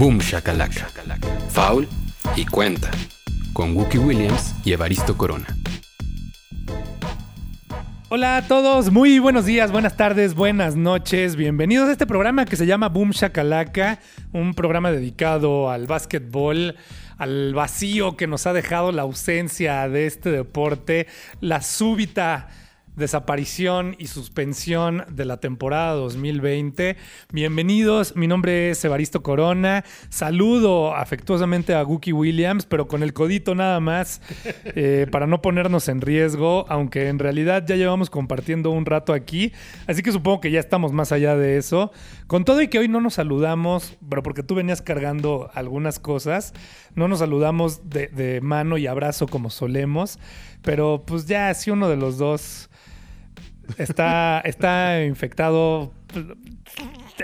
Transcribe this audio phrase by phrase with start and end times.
[0.00, 0.88] Boom Shakalaka.
[1.50, 1.86] Foul
[2.34, 2.90] y cuenta.
[3.52, 5.46] Con Wookie Williams y Evaristo Corona.
[8.08, 11.36] Hola a todos, muy buenos días, buenas tardes, buenas noches.
[11.36, 13.98] Bienvenidos a este programa que se llama Boom Shakalaka,
[14.32, 16.76] un programa dedicado al básquetbol,
[17.18, 21.08] al vacío que nos ha dejado la ausencia de este deporte,
[21.42, 22.48] la súbita
[22.96, 26.96] desaparición y suspensión de la temporada 2020.
[27.32, 29.84] Bienvenidos, mi nombre es Evaristo Corona.
[30.08, 34.20] Saludo afectuosamente a Gookie Williams, pero con el codito nada más,
[34.64, 39.52] eh, para no ponernos en riesgo, aunque en realidad ya llevamos compartiendo un rato aquí,
[39.86, 41.92] así que supongo que ya estamos más allá de eso.
[42.26, 46.54] Con todo y que hoy no nos saludamos, pero porque tú venías cargando algunas cosas,
[46.94, 50.18] no nos saludamos de, de mano y abrazo como solemos,
[50.62, 52.68] pero pues ya si uno de los dos
[53.78, 55.92] está, está infectado,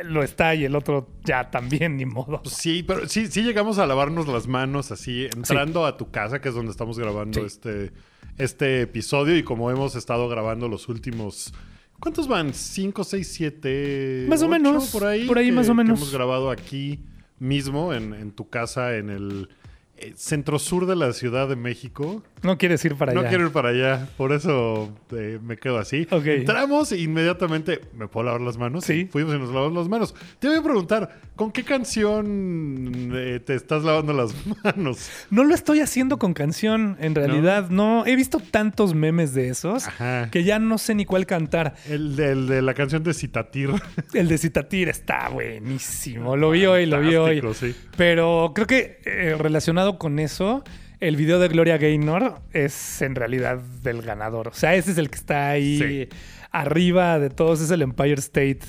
[0.05, 2.43] lo está y el otro ya también, ni modo.
[2.45, 6.49] Sí, pero sí, sí llegamos a lavarnos las manos así, entrando a tu casa, que
[6.49, 7.47] es donde estamos grabando Sí.
[7.47, 7.93] este,
[8.39, 11.53] este episodio y como hemos estado grabando los últimos...
[11.99, 12.53] ¿Cuántos van?
[12.53, 14.27] ¿Cinco, seis, siete?
[14.29, 15.27] Más o menos, Por ahí.
[15.27, 15.99] por ahí que- más o que menos.
[15.99, 17.01] hemos grabado aquí
[17.39, 19.49] mismo, en, en tu casa, en el
[19.97, 22.23] eh, centro sur de la Ciudad de México.
[22.43, 23.23] No quieres ir para allá.
[23.23, 26.07] No quiero ir para allá, por eso eh, me quedo así.
[26.11, 27.81] Entramos e inmediatamente.
[27.95, 28.85] ¿Me puedo lavar las manos?
[28.85, 29.09] Sí.
[29.11, 30.15] Fuimos y nos lavamos las manos.
[30.39, 35.09] Te voy a preguntar, ¿con qué canción eh, te estás lavando las manos?
[35.31, 37.71] No lo estoy haciendo con canción, en realidad.
[37.71, 40.29] No, he visto tantos memes de esos Ajá.
[40.31, 41.75] que ya no sé ni cuál cantar.
[41.89, 43.71] El de, el de la canción de Citatir.
[44.13, 46.37] El de Citatir está buenísimo.
[46.37, 47.43] Lo vi hoy, lo vi hoy.
[47.55, 47.75] Sí.
[47.97, 50.63] Pero creo que eh, relacionado con eso,
[51.09, 54.49] el video de Gloria Gaynor es en realidad del ganador.
[54.49, 56.09] O sea, ese es el que está ahí Sí.
[56.51, 57.61] arriba de todos.
[57.61, 58.61] Es el Empire State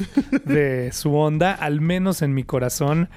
[0.45, 3.09] de su onda, al menos en mi corazón.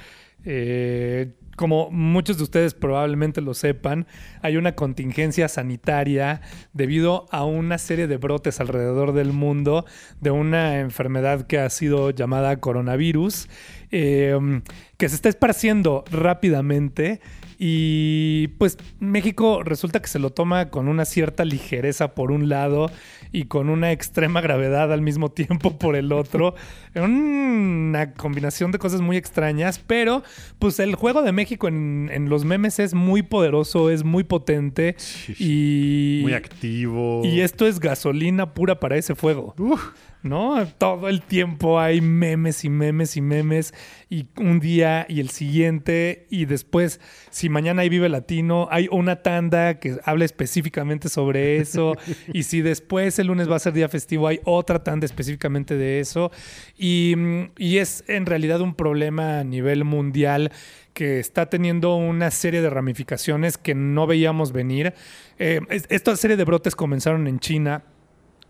[0.45, 4.07] Eh, como muchos de ustedes probablemente lo sepan,
[4.41, 6.41] hay una contingencia sanitaria
[6.73, 9.85] debido a una serie de brotes alrededor del mundo
[10.23, 13.49] de una enfermedad que ha sido llamada coronavirus,
[13.91, 14.63] eh,
[14.97, 17.21] que se está esparciendo rápidamente
[17.63, 22.91] y pues México resulta que se lo toma con una cierta ligereza por un lado
[23.33, 26.55] y con una extrema gravedad al mismo tiempo por el otro.
[26.95, 30.23] Una combinación de cosas muy extrañas, pero
[30.59, 34.97] pues el juego de México en, en los memes es muy poderoso, es muy potente
[35.39, 36.21] y...
[36.23, 37.21] Muy activo.
[37.27, 39.55] Y esto es gasolina pura para ese fuego.
[39.59, 39.91] Uf,
[40.23, 40.67] ¿no?
[40.79, 43.73] Todo el tiempo hay memes y memes y memes
[44.09, 47.01] y un día y el siguiente y después,
[47.31, 51.97] si mañana hay Vive Latino, hay una tanda que habla específicamente sobre eso
[52.35, 56.01] y si después el lunes va a ser día festivo, hay otra tanda específicamente de
[56.01, 56.31] eso
[56.77, 57.15] y,
[57.57, 60.53] y es en realidad un problema a nivel mundial
[60.93, 64.93] que está teniendo una serie de ramificaciones que no veíamos venir.
[65.39, 67.85] Eh, es- esta serie de brotes comenzaron en China,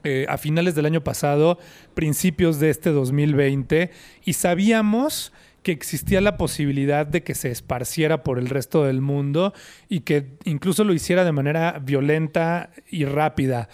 [0.05, 1.59] eh, a finales del año pasado,
[1.95, 3.91] principios de este 2020,
[4.25, 9.53] y sabíamos que existía la posibilidad de que se esparciera por el resto del mundo
[9.89, 13.69] y que incluso lo hiciera de manera violenta y rápida.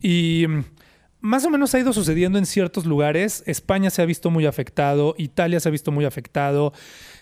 [0.00, 0.64] Y mm,
[1.20, 3.42] más o menos ha ido sucediendo en ciertos lugares.
[3.46, 6.72] España se ha visto muy afectado, Italia se ha visto muy afectado,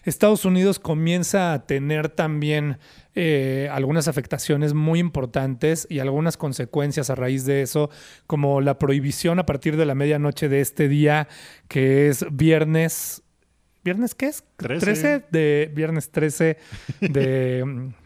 [0.04, 2.78] Estados Unidos comienza a tener también
[3.15, 7.91] eh, algunas afectaciones muy importantes y algunas consecuencias a raíz de eso,
[8.26, 11.28] como la prohibición a partir de la medianoche de este día,
[11.69, 13.22] que es viernes.
[13.84, 14.44] ¿Viernes qué es?
[14.56, 15.25] 13.
[15.31, 16.56] de viernes 13
[17.00, 17.92] de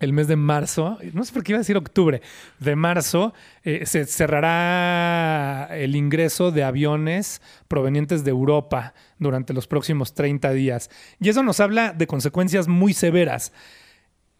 [0.00, 2.22] el mes de marzo, no sé por qué iba a decir octubre,
[2.58, 10.14] de marzo, eh, se cerrará el ingreso de aviones provenientes de Europa durante los próximos
[10.14, 10.90] 30 días.
[11.20, 13.52] Y eso nos habla de consecuencias muy severas.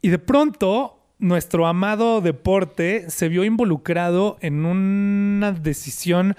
[0.00, 6.36] Y de pronto, nuestro amado deporte se vio involucrado en una decisión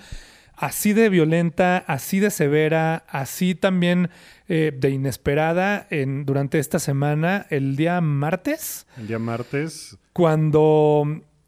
[0.61, 4.11] así de violenta, así de severa, así también
[4.47, 9.97] eh, de inesperada en, durante esta semana, el día martes, el día martes.
[10.13, 11.03] cuando,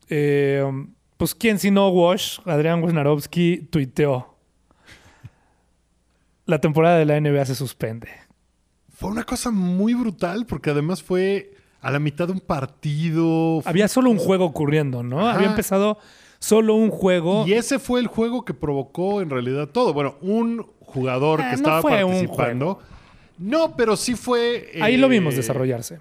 [0.09, 0.65] eh,
[1.17, 4.35] pues, ¿quién sino Wash, Adrián Wojnarowski, tuiteó.
[6.45, 8.09] La temporada de la NBA se suspende.
[8.91, 13.61] Fue una cosa muy brutal porque además fue a la mitad de un partido.
[13.65, 15.27] Había solo un juego ocurriendo, ¿no?
[15.27, 15.37] Ajá.
[15.37, 15.99] Había empezado
[16.43, 17.47] solo un juego.
[17.47, 19.93] Y ese fue el juego que provocó en realidad todo.
[19.93, 22.79] Bueno, un jugador Ah, que no estaba participando.
[23.37, 24.71] No, pero sí fue.
[24.81, 25.99] Ahí lo eh, vimos desarrollarse.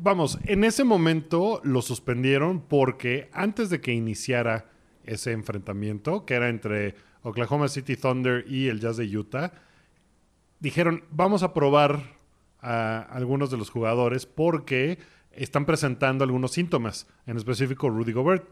[0.00, 4.70] Vamos, en ese momento lo suspendieron porque antes de que iniciara
[5.04, 9.52] ese enfrentamiento, que era entre Oklahoma City Thunder y el Jazz de Utah,
[10.58, 12.00] dijeron, vamos a probar
[12.60, 14.98] a algunos de los jugadores porque
[15.32, 18.48] están presentando algunos síntomas, en específico Rudy Gobert.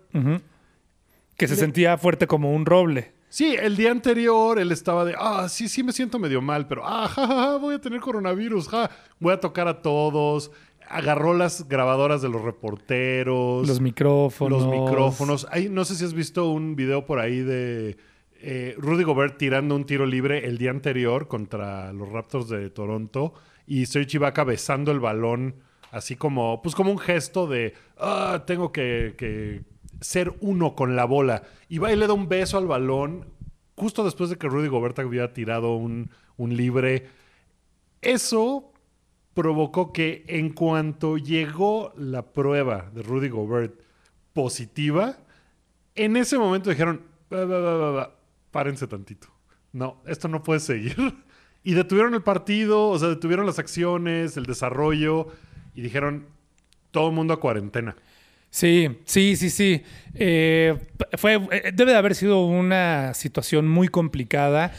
[1.36, 3.12] Que se sentía fuerte como un roble.
[3.28, 6.82] Sí, el día anterior él estaba de, ah, sí, sí me siento medio mal, pero,
[6.84, 10.52] ah, ja, ja, ja, voy a tener coronavirus, ja, voy a tocar a todos.
[10.88, 13.66] Agarró las grabadoras de los reporteros.
[13.66, 14.62] Los micrófonos.
[14.62, 15.48] Los micrófonos.
[15.50, 17.96] Hay, no sé si has visto un video por ahí de
[18.34, 23.34] eh, Rudy Gobert tirando un tiro libre el día anterior contra los Raptors de Toronto
[23.66, 25.56] y Serge Ibaka besando el balón
[25.90, 29.62] así como, pues como un gesto de, ah, tengo que, que
[30.04, 31.44] ser uno con la bola.
[31.68, 33.26] Y va y le da un beso al balón
[33.74, 37.08] justo después de que Rudy Gobert había tirado un, un libre.
[38.02, 38.70] Eso
[39.32, 43.80] provocó que en cuanto llegó la prueba de Rudy Gobert
[44.34, 45.16] positiva,
[45.94, 47.00] en ese momento dijeron,
[47.32, 48.16] "Va, va, va, va, va,
[48.50, 49.28] párense tantito.
[49.72, 50.96] No, esto no puede seguir.
[51.66, 55.28] Y detuvieron el partido, o sea, detuvieron las acciones, el desarrollo,
[55.74, 56.26] y dijeron,
[56.90, 57.96] todo el mundo a cuarentena.
[58.54, 59.82] Sí, sí, sí, sí.
[60.14, 60.76] Eh,
[61.18, 64.72] fue, eh, debe de haber sido una situación muy complicada.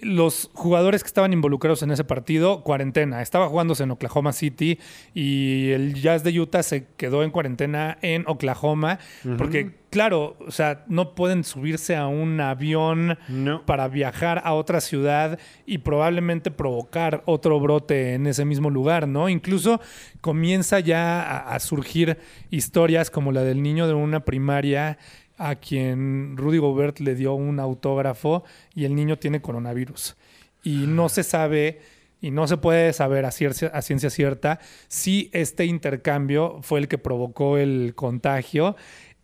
[0.00, 3.20] Los jugadores que estaban involucrados en ese partido, cuarentena.
[3.20, 4.78] Estaba jugándose en Oklahoma City
[5.12, 9.00] y el Jazz de Utah se quedó en cuarentena en Oklahoma.
[9.36, 13.66] Porque, claro, o sea, no pueden subirse a un avión No.
[13.66, 19.28] para viajar a otra ciudad y probablemente provocar otro brote en ese mismo lugar, ¿no?
[19.28, 19.80] Incluso
[20.20, 22.18] comienza ya a, a surgir
[22.50, 24.96] historias como la del niño de una primaria
[25.38, 28.44] a quien Rudy Gobert le dio un autógrafo
[28.74, 30.16] y el niño tiene coronavirus.
[30.62, 31.80] Y no se sabe
[32.20, 34.58] y no se puede saber a ciencia, a ciencia cierta
[34.88, 38.74] si este intercambio fue el que provocó el contagio,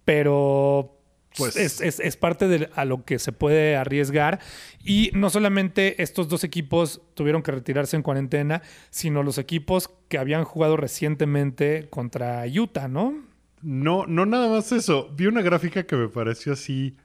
[0.05, 0.97] pero
[1.37, 4.39] Pues- es, es- es parte de a lo que se puede arriesgar.
[4.85, 10.19] Y no solamente estos dos equipos tuvieron que retirarse en cuarentena, sino los equipos que
[10.19, 13.15] habían jugado recientemente contra Utah, ¿no?
[13.65, 15.11] No, no nada más eso.
[15.17, 16.97] Vi una gráfica que me pareció así.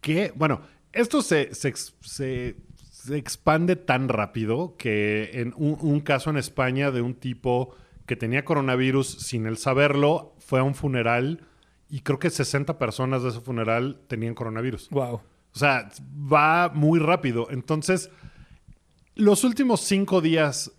[0.00, 0.62] Que, bueno,
[0.92, 2.56] esto se, se, se
[3.16, 7.74] expande tan rápido que en un, un caso en España de un tipo
[8.06, 11.40] que tenía coronavirus sin él saberlo, fue a un funeral
[11.88, 14.90] y creo que 60 personas de ese funeral tenían coronavirus.
[14.90, 15.14] Wow.
[15.14, 17.48] O sea, va muy rápido.
[17.50, 18.10] Entonces,
[19.14, 20.72] los últimos cinco días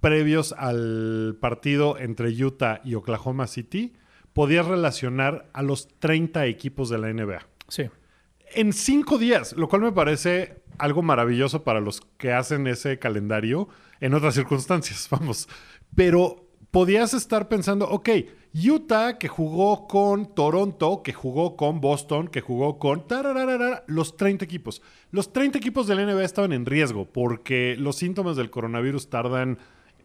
[0.00, 3.94] previos al partido entre Utah y Oklahoma City,
[4.34, 7.46] podías relacionar a los 30 equipos de la NBA.
[7.68, 7.88] Sí.
[8.54, 13.68] En cinco días, lo cual me parece algo maravilloso para los que hacen ese calendario
[14.00, 15.48] en otras circunstancias, vamos.
[15.94, 18.10] Pero podías estar pensando, ok,
[18.52, 23.04] Utah que jugó con Toronto, que jugó con Boston, que jugó con
[23.86, 24.82] los 30 equipos.
[25.10, 29.58] Los 30 equipos de la NBA estaban en riesgo porque los síntomas del coronavirus tardan,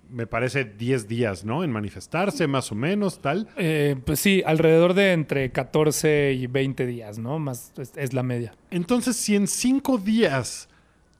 [0.09, 1.63] me parece, 10 días, ¿no?
[1.63, 3.47] En manifestarse, más o menos, tal.
[3.57, 7.39] Eh, pues sí, alrededor de entre 14 y 20 días, ¿no?
[7.39, 8.53] Más es, es la media.
[8.71, 10.67] Entonces, si en cinco días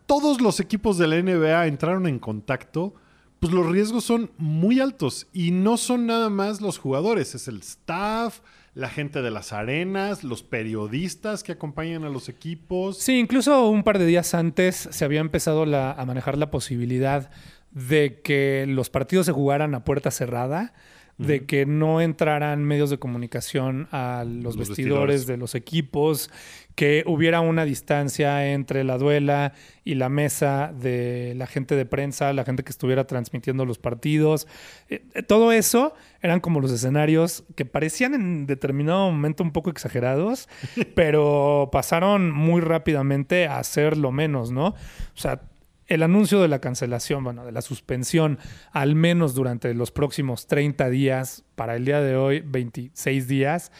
[0.06, 2.94] todos los equipos de la NBA entraron en contacto,
[3.40, 5.28] pues los riesgos son muy altos.
[5.34, 8.40] Y no son nada más los jugadores, es el staff,
[8.74, 12.98] la gente de las arenas, los periodistas que acompañan a los equipos.
[12.98, 17.30] Sí, incluso un par de días antes se había empezado la- a manejar la posibilidad
[17.72, 20.74] de que los partidos se jugaran a puerta cerrada,
[21.20, 25.28] de que no entraran medios de comunicación a los, Los vestidores, vestidores.
[25.28, 26.32] de los equipos,
[26.76, 29.52] que hubiera una distancia entre la duela
[29.84, 34.48] y la mesa de la gente de prensa, la gente que estuviera transmitiendo los partidos.
[34.88, 39.70] Eh, eh, todo eso eran como los escenarios que parecían en determinado momento un poco
[39.70, 40.48] exagerados,
[40.96, 44.68] pero pasaron muy rápidamente a ser lo menos, ¿no?
[44.68, 44.76] O
[45.16, 45.42] sea,
[45.90, 48.40] el anuncio de la cancelación, bueno, de la suspensión,
[48.72, 53.72] al menos durante los próximos 30 días, para el día de hoy, 26 días,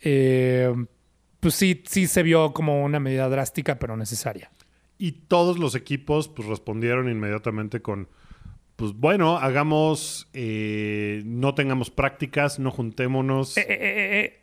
[0.00, 0.72] eh,
[1.40, 4.50] pues sí, sí se vio como una medida drástica, pero necesaria.
[4.96, 8.08] Y todos los equipos pues respondieron inmediatamente con,
[8.76, 13.56] pues bueno, hagamos, eh, no tengamos prácticas, no juntémonos.
[13.56, 14.39] Eh,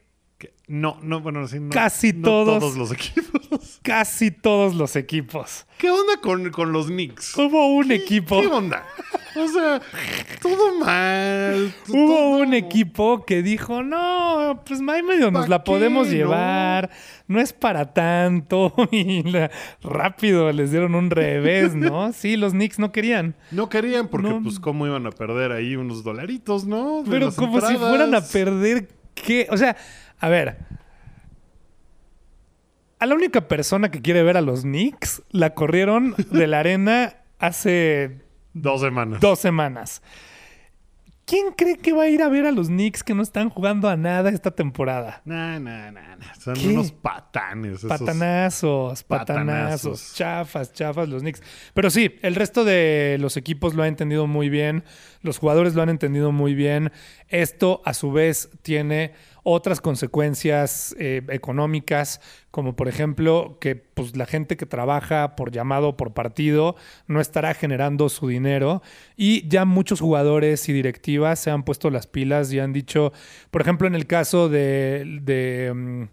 [0.68, 2.60] no, no, bueno, sí, no, Casi no todos.
[2.60, 3.80] todos los equipos.
[3.82, 5.66] casi todos los equipos.
[5.78, 7.36] ¿Qué onda con, con los Knicks?
[7.38, 8.42] Hubo un equipo.
[8.42, 8.86] ¿Qué onda?
[9.36, 9.80] O sea,
[10.42, 11.74] todo mal.
[11.90, 16.16] Hubo todo- un equipo que dijo, no, pues más medio nos ¿Pa' la podemos qué,
[16.16, 16.90] llevar,
[17.28, 17.40] no?
[17.40, 18.74] es para tanto.
[18.92, 19.50] Y la-
[19.84, 22.12] rápido les dieron un revés, ¿no?
[22.14, 23.36] Sí, los Knicks no querían.
[23.52, 24.42] No querían porque, No.
[24.44, 27.04] pues, cómo iban a perder ahí unos dolaritos, ¿no?
[27.04, 29.48] De Pero como si fueran a perder qué.
[29.52, 29.78] O sea,
[30.20, 30.58] a ver.
[33.00, 37.18] A la única persona que quiere ver a los Knicks la corrieron de la arena
[37.40, 38.22] hace
[38.54, 39.20] Dos semanas.
[39.20, 40.02] dos semanas.
[41.26, 43.90] ¿Quién cree que va a ir a ver a los Knicks que no están jugando
[43.90, 45.22] a nada esta temporada?
[45.26, 46.34] Nah, nah, nah, nah.
[46.40, 46.70] Son ¿Qué?
[46.70, 47.80] unos patanes.
[47.84, 47.90] esos.
[47.90, 50.14] Patanazos, Patanazos.
[50.16, 51.44] chafas, chafas los Knicks.
[51.74, 54.86] Pero sí, el resto de los equipos lo ha entendido muy bien,
[55.22, 56.94] los jugadores lo han entendido muy bien.
[57.28, 59.12] Esto a su vez tiene
[59.50, 62.20] otras consecuencias eh, económicas,
[62.52, 66.76] como por ejemplo que pues, la gente que trabaja por llamado por partido
[67.08, 68.82] no estará generando su dinero.
[69.16, 73.14] Y ya muchos jugadores y directivas se han puesto las pilas y han dicho,
[73.50, 76.04] por ejemplo en el caso de, mm,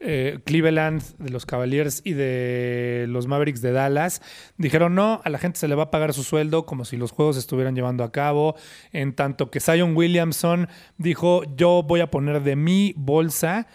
[0.00, 4.22] eh, Cleveland, de los Cavaliers y de los Mavericks de Dallas,
[4.56, 7.12] dijeron no, a la gente se le va a pagar su sueldo como si los
[7.12, 8.56] juegos se estuvieran llevando a cabo,
[8.92, 13.66] en tanto que Zion Williamson dijo yo voy a poner de mi bolsa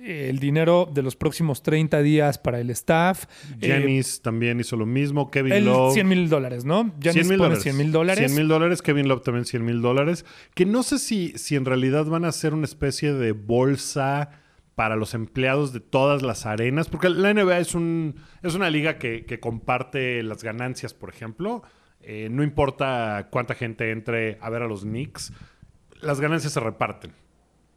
[0.00, 3.24] eh, el dinero de los próximos 30 días para el staff.
[3.60, 5.28] Eh, Janis también hizo lo mismo.
[5.30, 5.94] Kevin el Love.
[5.94, 6.92] 100 mil dólares, ¿no?
[7.00, 7.62] Giannis 100 mil pone dólares.
[7.62, 8.26] 100 mil dólares.
[8.26, 8.82] 100 mil dólares.
[8.82, 10.24] Kevin Love también 100 mil dólares.
[10.54, 14.30] Que no sé si, si en realidad van a ser una especie de bolsa
[14.78, 16.88] para los empleados de todas las arenas.
[16.88, 21.64] Porque la NBA es, un, es una liga que, que comparte las ganancias, por ejemplo.
[22.00, 25.32] Eh, no importa cuánta gente entre a ver a los Knicks,
[26.00, 27.12] las ganancias se reparten.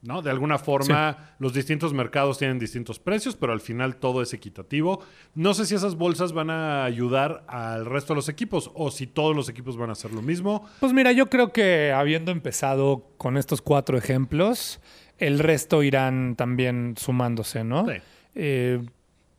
[0.03, 0.21] ¿no?
[0.21, 5.01] De alguna forma, los distintos mercados tienen distintos precios, pero al final todo es equitativo.
[5.35, 9.07] No sé si esas bolsas van a ayudar al resto de los equipos o si
[9.07, 10.67] todos los equipos van a hacer lo mismo.
[10.79, 14.79] Pues mira, yo creo que habiendo empezado con estos cuatro ejemplos,
[15.21, 17.87] el resto irán también sumándose, ¿no?
[17.87, 17.93] Sí.
[18.35, 18.79] Eh,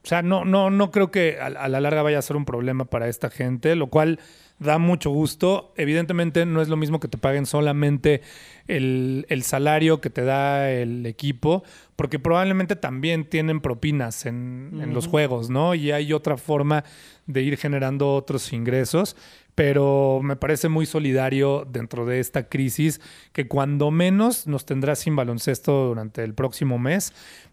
[0.05, 2.45] o sea, no, no, no creo que a, a la larga vaya a ser un
[2.45, 4.19] problema para esta gente, lo cual
[4.59, 5.73] da mucho gusto.
[5.77, 8.23] Evidentemente no es lo mismo que te paguen solamente
[8.69, 11.63] el, el salario que te da el equipo,
[11.97, 15.75] porque probablemente también tienen propinas en, en los juegos, ¿no?
[15.75, 16.85] Y hay otra forma
[17.27, 19.17] de ir generando otros ingresos,
[19.55, 23.01] pero me parece muy solidario dentro de esta crisis
[23.33, 27.13] que cuando menos nos tendrá sin baloncesto durante el próximo mes.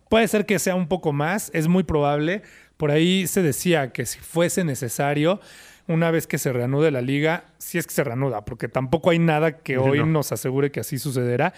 [0.09, 2.41] Puede ser que sea un poco más, es muy probable.
[2.77, 5.39] Por ahí se decía que si fuese necesario,
[5.87, 9.19] una vez que se reanude la liga, si es que se reanuda, porque tampoco hay
[9.19, 10.05] nada que hoy no.
[10.05, 11.53] nos asegure que así sucederá,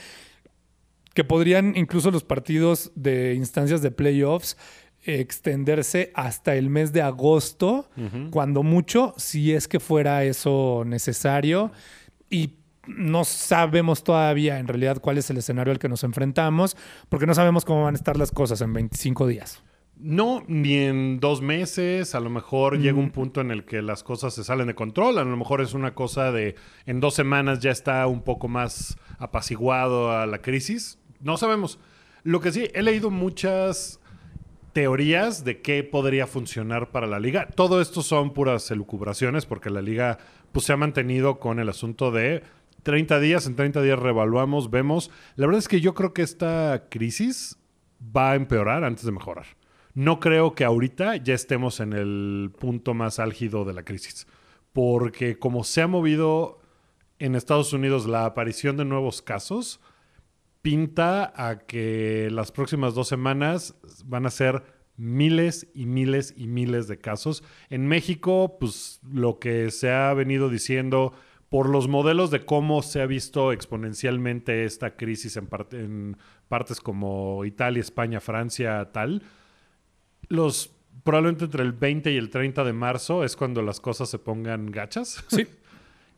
[1.14, 4.58] que podrían incluso los partidos de instancias de playoffs
[5.03, 7.89] extenderse hasta el mes de agosto,
[8.29, 11.72] cuando mucho, si es que fuera eso necesario.
[12.29, 12.55] Y
[12.88, 16.75] no sabemos todavía en realidad cuál es el escenario al que nos enfrentamos,
[17.10, 19.63] porque no sabemos cómo van a estar las cosas en 25 días.
[19.98, 24.01] No, ni en dos meses, a lo mejor llega un punto en el que las
[24.01, 26.55] cosas se salen de control, a lo mejor es una cosa de
[26.88, 31.77] en dos semanas ya está un poco más apaciguado a la crisis, no sabemos.
[32.24, 34.00] Lo que sí, he leído muchas
[34.74, 37.48] teorías de qué podría funcionar para la liga.
[37.56, 40.18] Todo esto son puras elucubraciones porque la liga
[40.51, 42.44] pues, se ha mantenido con el asunto de
[42.84, 45.12] 30 días, en 30 días reevaluamos, vemos.
[45.36, 47.58] La verdad es que yo creo que esta crisis
[48.01, 49.46] va a empeorar antes de mejorar.
[49.94, 54.25] No creo que ahorita ya estemos en el punto más álgido de la crisis.
[54.74, 56.60] Porque como se ha movido
[57.20, 59.82] en Estados Unidos la aparición de nuevos casos,
[60.62, 63.75] pinta a que las próximas dos semanas
[64.06, 64.63] van a ser
[64.98, 67.44] miles y miles y miles de casos.
[67.70, 71.13] En México, pues lo que se ha venido diciendo
[71.50, 76.80] por los modelos de cómo se ha visto exponencialmente esta crisis en, parte- en partes
[76.80, 79.24] como Italia, España, Francia, tal,
[80.30, 84.20] los probablemente entre el 20 y el 30 de marzo es cuando las cosas se
[84.20, 85.24] pongan gachas.
[85.27, 85.48] Sí.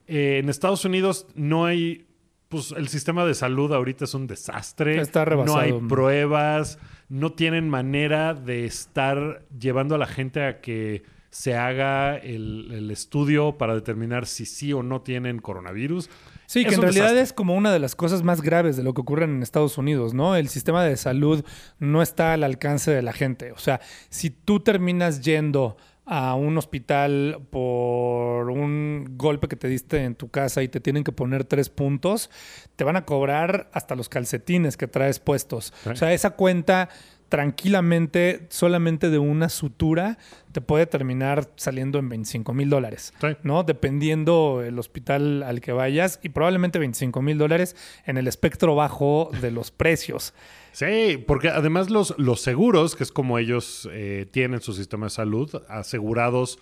[0.05, 2.05] Eh, en Estados Unidos no hay,
[2.53, 5.01] pues el sistema de salud ahorita es un desastre.
[5.01, 5.57] Está rebasado.
[5.57, 6.77] No hay pruebas,
[7.09, 12.91] no tienen manera de estar llevando a la gente a que se haga el, el
[12.91, 16.11] estudio para determinar si sí o no tienen coronavirus.
[16.45, 17.21] Sí, Es que en realidad desastre.
[17.23, 20.13] es como una de las cosas más graves de lo que ocurre en Estados Unidos,
[20.13, 20.35] ¿no?
[20.35, 21.43] El sistema de salud
[21.79, 23.51] no está al alcance de la gente.
[23.51, 30.03] O sea, si tú terminas yendo a un hospital por un golpe que te diste
[30.03, 32.29] en tu casa y te tienen que poner tres puntos,
[32.75, 35.73] te van a cobrar hasta los calcetines que traes puestos.
[35.89, 36.89] O sea, esa cuenta
[37.33, 40.19] tranquilamente, solamente de una sutura,
[40.51, 43.11] te puede terminar saliendo en 25 mil dólares.
[43.19, 43.29] Sí.
[43.41, 43.63] ¿no?
[43.63, 49.31] Dependiendo el hospital al que vayas y probablemente 25 mil dólares en el espectro bajo
[49.41, 50.35] de los precios.
[50.73, 55.11] Sí, porque además los, los seguros, que es como ellos eh, tienen su sistema de
[55.11, 56.59] salud, asegurados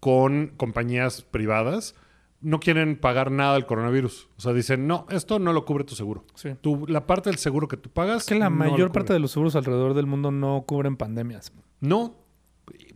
[0.00, 1.94] con compañías privadas,
[2.40, 4.28] no quieren pagar nada del coronavirus.
[4.36, 6.24] O sea, dicen, no, esto no lo cubre tu seguro.
[6.34, 6.50] Sí.
[6.60, 8.22] Tu- la parte del seguro que tú pagas.
[8.22, 11.52] Es que la no mayor parte de los seguros alrededor del mundo no cubren pandemias.
[11.80, 12.16] No,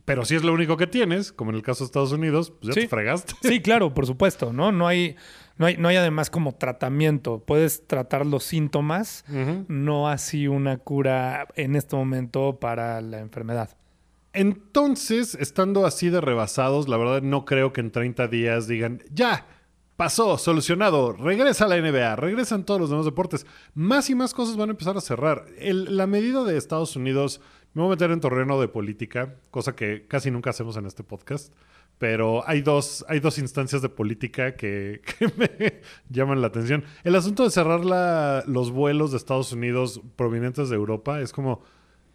[0.05, 2.69] Pero si es lo único que tienes, como en el caso de Estados Unidos, pues
[2.69, 2.81] ya Sí.
[2.81, 3.35] te fregaste.
[3.43, 4.73] Sí, claro, por supuesto, ¿no?
[4.73, 5.17] No hay,
[5.59, 7.43] no hay, no hay además como tratamiento.
[7.45, 9.25] Puedes tratar los síntomas,
[9.69, 13.77] no así una cura en este momento para la enfermedad.
[14.33, 19.47] Entonces, estando así de rebasados, la verdad no creo que en 30 días digan, ya,
[19.97, 23.47] pasó, solucionado, regresa a la NBA, regresan todos los demás deportes.
[23.75, 25.47] Más y más cosas van a empezar a cerrar.
[25.59, 27.41] El- la medida de Estados Unidos,
[27.75, 31.03] me voy a meter en terreno de política, cosa que casi nunca hacemos en este
[31.03, 31.53] podcast,
[31.99, 36.85] pero hay dos, hay dos instancias de política que, que me llaman la atención.
[37.05, 41.61] El asunto de cerrar la- los vuelos de Estados Unidos provenientes de Europa es como,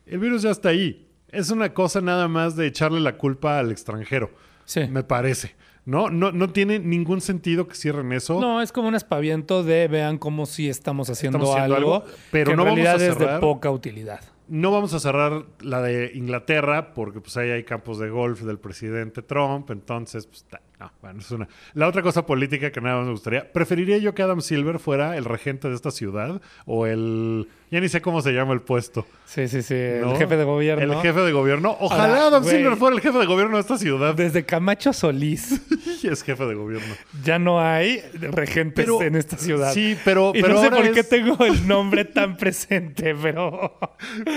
[0.05, 1.09] el virus ya está ahí.
[1.29, 4.31] Es una cosa nada más de echarle la culpa al extranjero,
[4.65, 4.87] Sí.
[4.87, 5.55] me parece.
[5.85, 6.09] ¿No?
[6.09, 8.39] No, no tiene ningún sentido que cierren eso.
[8.39, 12.07] No, es como un aspaviento de vean cómo sí estamos haciendo, Estamos haciendo algo, algo,
[12.31, 13.39] pero que no en vamos a realidad es de cerrar.
[13.41, 14.21] poca utilidad.
[14.47, 18.59] No vamos a cerrar la de Inglaterra porque pues ahí hay campos de golf del
[18.59, 20.45] presidente Trump, entonces pues
[20.83, 21.47] no, bueno, es una.
[21.75, 25.15] La otra cosa política que nada más me gustaría, preferiría yo que Adam Silver fuera
[25.17, 29.07] el regente de esta ciudad o el ya ni sé cómo se llama el puesto.
[29.25, 29.73] Sí, sí, sí.
[30.01, 30.11] ¿no?
[30.11, 30.83] El jefe de gobierno.
[30.93, 31.75] El jefe de gobierno.
[31.79, 32.43] Ojalá Ahora, Adam.
[32.43, 34.13] Silver fuera el jefe de gobierno de esta ciudad.
[34.13, 35.61] Desde Camacho Solís
[36.03, 36.93] Y es jefe de gobierno.
[37.23, 39.73] ya no hay regentes Pero- en esta ciudad.
[39.73, 43.77] Sí, pero, y pero no sé por qué tengo el nombre tan presente, pero...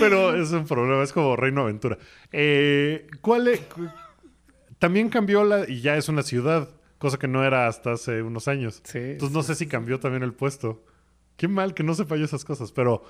[0.01, 1.99] Pero es un problema, es como Reino Aventura.
[2.33, 3.61] Eh, ¿Cuál es?
[4.87, 5.69] También cambió la.
[5.69, 8.83] Y ya es una ciudad, cosa que no era hasta hace unos años.
[8.85, 10.85] Sí, Entonces no sé si cambió también el puesto.
[11.37, 13.03] Qué mal que no sepa yo esas cosas, pero.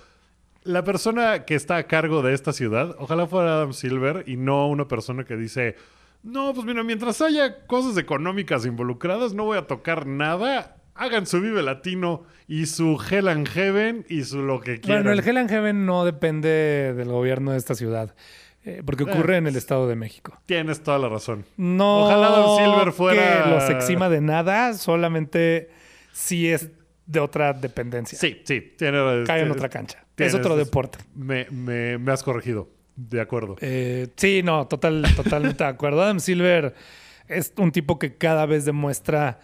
[0.62, 4.66] La persona que está a cargo de esta ciudad, ojalá fuera Adam Silver y no
[4.68, 5.76] una persona que dice,
[6.23, 10.78] no, pues mira, mientras haya cosas económicas involucradas, no voy a tocar nada.
[10.95, 15.04] Hagan su Vive Latino y su Hell and Heaven y su lo que quieran.
[15.04, 18.16] Bueno, el Hell and Heaven no depende del gobierno de esta ciudad,
[18.66, 20.38] eh, porque ocurre en el Estado de México.
[20.44, 21.44] Tienes toda la razón.
[21.57, 25.70] No Ojalá Adam Silver fuera- que los exima de nada, solamente
[26.12, 26.68] si es
[27.07, 28.18] de otra dependencia.
[28.18, 28.74] Sí, sí.
[28.76, 30.05] Tiene, Cae en este, otra cancha.
[30.16, 30.98] tienes- es otro deporte.
[31.14, 32.68] Me, me- me has corregido.
[32.96, 33.57] De acuerdo.
[33.61, 36.02] Eh, sí, no, total, totalmente de acuerdo.
[36.02, 36.74] Adam Silver
[37.29, 39.38] es un tipo que cada vez demuestra,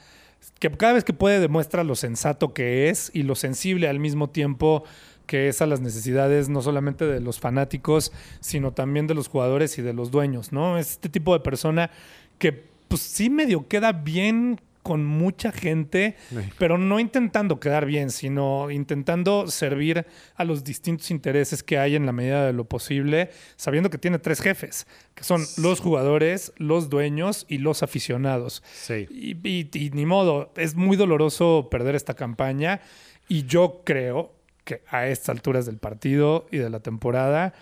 [0.58, 4.30] que cada vez que puede demuestra lo sensato que es y lo sensible al mismo
[4.30, 4.84] tiempo
[5.26, 9.78] que es a las necesidades no solamente de los fanáticos, sino también de los jugadores
[9.78, 10.78] y de los dueños, ¿no?
[10.78, 11.90] Es este tipo de persona
[12.38, 12.52] que
[12.88, 16.38] pues sí medio queda bien con mucha gente, Sí.
[16.58, 20.04] pero no intentando quedar bien, sino intentando servir
[20.34, 24.18] a los distintos intereses que hay en la medida de lo posible, sabiendo que tiene
[24.18, 28.64] tres jefes, que son los jugadores, los dueños y los aficionados.
[28.74, 29.06] Sí.
[29.08, 32.80] Y, y- y ni modo, es muy doloroso perder esta campaña
[33.28, 34.32] y yo creo
[34.64, 37.52] que a estas alturas del partido y de la temporada,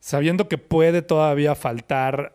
[0.00, 2.34] sabiendo que puede todavía faltar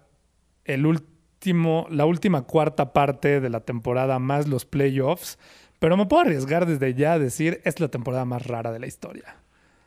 [0.66, 5.38] el último, la última cuarta parte de la temporada más los playoffs,
[5.80, 8.88] pero me puedo arriesgar desde ya a decir es la temporada más rara de la
[8.88, 9.36] historia.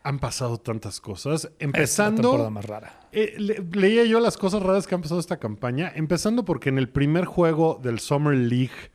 [0.05, 1.45] Han pasado tantas cosas.
[1.45, 2.51] Es la temporada Empezando.
[2.51, 3.01] más rara.
[3.13, 5.91] eh, le- leía yo las cosas raras que han pasado esta campaña.
[5.95, 8.91] Empezando porque en el primer juego del Summer League,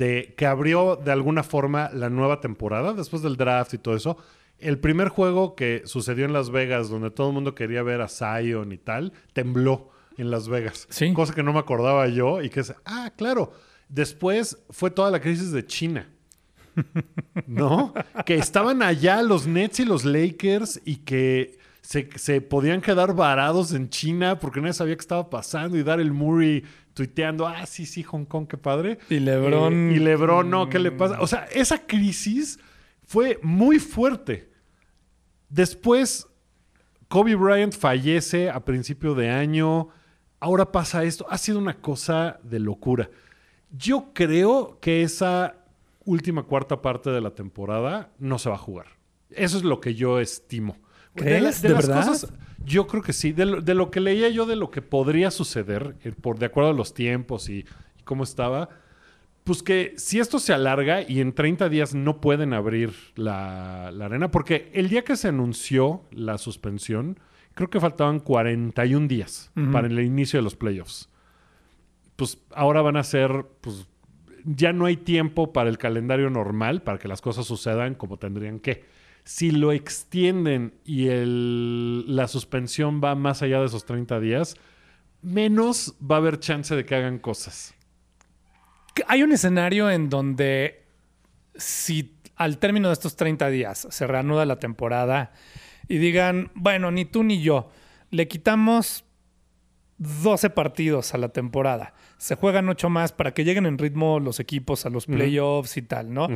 [0.00, 4.16] de, que abrió de alguna forma la nueva temporada, después del draft y todo eso,
[4.58, 8.08] el primer juego que sucedió en Las Vegas, donde todo el mundo quería ver a
[8.08, 10.86] Zion y tal, tembló en Las Vegas.
[10.88, 11.12] Sí.
[11.12, 13.52] Cosa que no me acordaba yo y que es, ah, claro.
[13.90, 16.08] Después fue toda la crisis de China.
[17.46, 17.92] ¿No?
[18.24, 23.72] que estaban allá los Nets y los Lakers y que se, se podían quedar varados
[23.72, 26.64] en China porque nadie sabía qué estaba pasando y dar el Murray
[26.94, 28.98] tuiteando, ah, sí, sí, Hong Kong, qué padre.
[29.08, 31.20] Y LeBron- Eh, y LeBron, no, ¿qué le pasa?
[31.20, 32.58] O sea, esa crisis
[33.04, 34.50] fue muy fuerte.
[35.48, 36.26] Después,
[37.08, 39.88] Kobe Bryant fallece a principio de año.
[40.38, 41.26] Ahora pasa esto.
[41.28, 43.10] Ha sido una cosa de locura.
[43.70, 45.56] Yo creo que esa
[46.04, 48.86] última cuarta parte de la temporada no se va a jugar.
[49.30, 50.76] Eso es lo que yo estimo.
[51.14, 51.62] ¿Crees?
[51.62, 52.06] de ¿De las verdad?
[52.06, 52.32] cosas,
[52.64, 53.32] yo creo que sí.
[53.32, 56.70] De lo, de lo que leía yo de lo que podría suceder, por de acuerdo
[56.70, 57.60] a los tiempos y,
[57.98, 58.68] y cómo estaba,
[59.44, 64.04] pues que si esto se alarga y en 30 días no pueden abrir la, la
[64.06, 67.18] arena, porque el día que se anunció la suspensión,
[67.54, 69.72] creo que faltaban 41 días Ujú.
[69.72, 71.08] para el inicio de los playoffs.
[72.16, 73.86] Pues ahora van a ser, pues
[74.44, 78.60] ya no hay tiempo para el calendario normal, para que las cosas sucedan como tendrían
[78.60, 78.84] que.
[79.30, 84.56] Si lo extienden y la suspensión va más allá de esos 30 días,
[85.22, 87.72] menos va a haber chance de que hagan cosas.
[89.06, 90.84] Hay un escenario en donde
[91.54, 95.32] si al término de estos 30 días se reanuda la temporada
[95.86, 97.70] y digan, bueno, ni tú ni yo,
[98.10, 99.04] le quitamos
[99.98, 101.94] 12 partidos a la temporada.
[102.20, 105.82] Se juegan 8 más para que lleguen en ritmo los equipos a los playoffs y
[105.82, 106.28] tal, ¿no?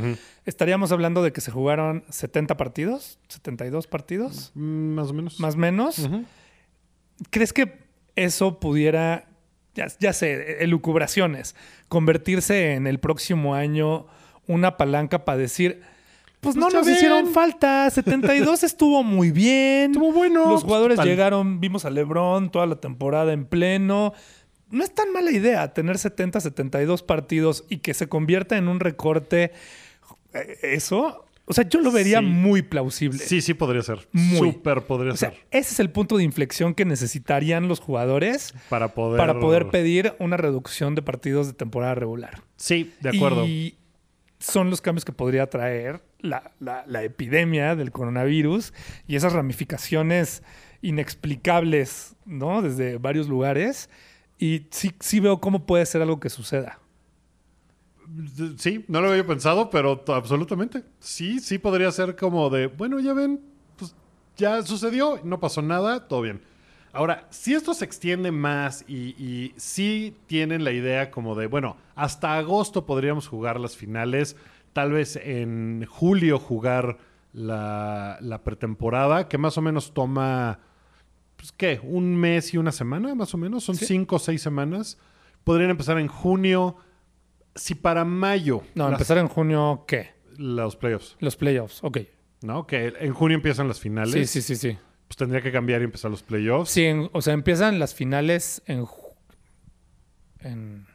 [0.47, 5.39] Estaríamos hablando de que se jugaron 70 partidos, 72 partidos, Mm, Más o menos.
[5.41, 6.09] más o menos.
[7.29, 7.79] ¿Crees que
[8.17, 9.27] eso pudiera,
[9.75, 11.55] ya, ya sé, elucubraciones,
[11.89, 14.07] convertirse en el próximo año
[14.47, 15.83] una palanca para decir,
[16.41, 19.93] pues no nos hicieron falta, 72 estuvo muy bien.
[19.93, 20.51] Estuvo bueno.
[20.51, 24.15] Los jugadores llegaron, vimos a LeBron toda la temporada en pleno.
[24.75, 28.81] No es tan mala idea tener 70, 72 partidos y que se convierta en un
[28.81, 29.53] recorte.
[30.35, 32.25] eh, Eso, o sea, yo lo vería Sí.
[32.27, 33.19] muy plausible.
[33.19, 34.09] Sí, sí podría ser.
[34.13, 34.53] Muy.
[34.53, 35.41] Súper podría O sea, ser.
[35.51, 39.19] ese es el punto de inflexión que necesitarían los jugadores Para poder...
[39.19, 42.43] para poder pedir una reducción de partidos de temporada regular.
[42.57, 43.47] Sí, de acuerdo.
[43.47, 43.77] Y
[44.39, 48.73] son los cambios que podría traer la, la- la epidemia del coronavirus
[49.07, 50.43] y esas ramificaciones
[50.83, 52.63] inexplicables, ¿no?
[52.63, 53.89] Desde varios lugares.
[54.45, 56.79] Y sí, sí veo cómo puede ser algo que suceda.
[58.59, 60.85] Sí, no lo había pensado, pero absolutamente.
[61.01, 63.41] Sí, sí podría ser como de, bueno, ya ven,
[63.79, 63.97] pues
[64.37, 66.43] ya sucedió, no pasó nada, todo bien.
[66.93, 71.79] Ahora, si esto se extiende más y, y sí tienen la idea como de, bueno,
[71.95, 74.37] hasta agosto podríamos jugar las finales,
[74.75, 76.99] tal vez en julio jugar
[77.33, 80.59] la pretemporada, que más o menos toma,
[81.45, 81.79] pues, ¿qué?
[81.83, 83.85] Un mes y una semana, más o menos, son Sí.
[83.85, 84.97] cinco o seis semanas.
[85.45, 86.77] Podrían empezar en junio.
[87.55, 90.11] Si para mayo No, las- empezar en junio, ¿qué?
[90.39, 91.99] los playoffs, Los playoffs, ok.
[92.43, 92.67] ¿no?
[92.67, 94.13] Que en junio empiezan las finales.
[94.13, 94.79] Sí, sí, sí, sí.
[95.07, 96.71] Pues tendría que cambiar y empezar los playoffs.
[96.71, 98.87] Sí, en- o sea, empiezan las finales en...
[100.41, 100.87] en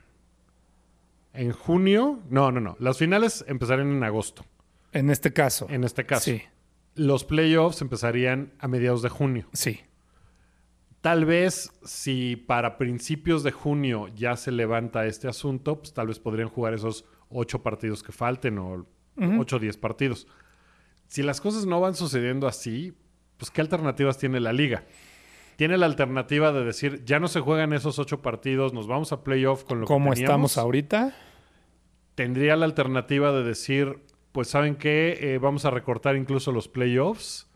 [1.31, 2.75] En junio, no, no, no.
[2.79, 4.43] Las finales empezarían en agosto,
[4.93, 5.67] en este caso.
[5.69, 6.25] en este caso.
[6.25, 6.41] Sí,
[6.95, 9.47] Los playoffs empezarían a mediados de junio.
[9.53, 9.81] sí.
[11.01, 16.19] Tal vez si para principios de junio ya se levanta este asunto, pues tal vez
[16.19, 18.85] podrían jugar esos ocho partidos que falten o
[19.37, 20.27] ocho o diez partidos.
[21.07, 22.93] Si las cosas no van sucediendo así,
[23.37, 24.83] pues ¿qué alternativas tiene la liga?
[25.55, 29.23] Tiene la alternativa de decir, ya no se juegan esos ocho partidos, nos vamos a
[29.23, 30.19] playoff con lo que teníamos.
[30.19, 31.15] estamos ahorita.
[32.15, 35.17] Tendría la alternativa de decir, pues ¿saben qué?
[35.21, 37.48] Eh, vamos a recortar incluso los playoffs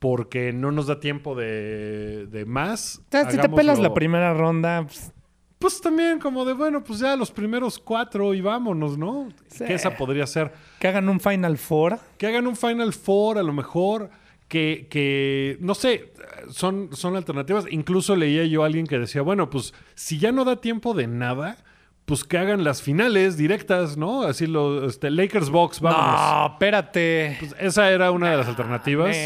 [0.00, 3.02] porque no nos da tiempo de, de más.
[3.06, 5.12] O sea, si te pelas la primera ronda, pues,
[5.58, 9.28] Pues también como de, bueno, pues ya los primeros cuatro y vámonos, ¿no?
[9.48, 9.66] Sí.
[9.66, 10.52] Que esa podría ser.
[10.78, 11.98] que hagan un Final Four.
[12.16, 14.10] Que hagan un Final Four a lo mejor.
[14.48, 16.12] Que, que no sé,
[16.50, 17.66] son, son alternativas.
[17.70, 21.06] Incluso leía yo a alguien que decía, bueno, pues si ya no da tiempo de
[21.06, 21.58] nada,
[22.06, 24.22] pues que hagan las finales directas, ¿no?
[24.22, 26.20] Así los este, Lakers Box, vámonos.
[26.20, 27.36] No, espérate.
[27.38, 29.16] Pues esa era una de las alternativas.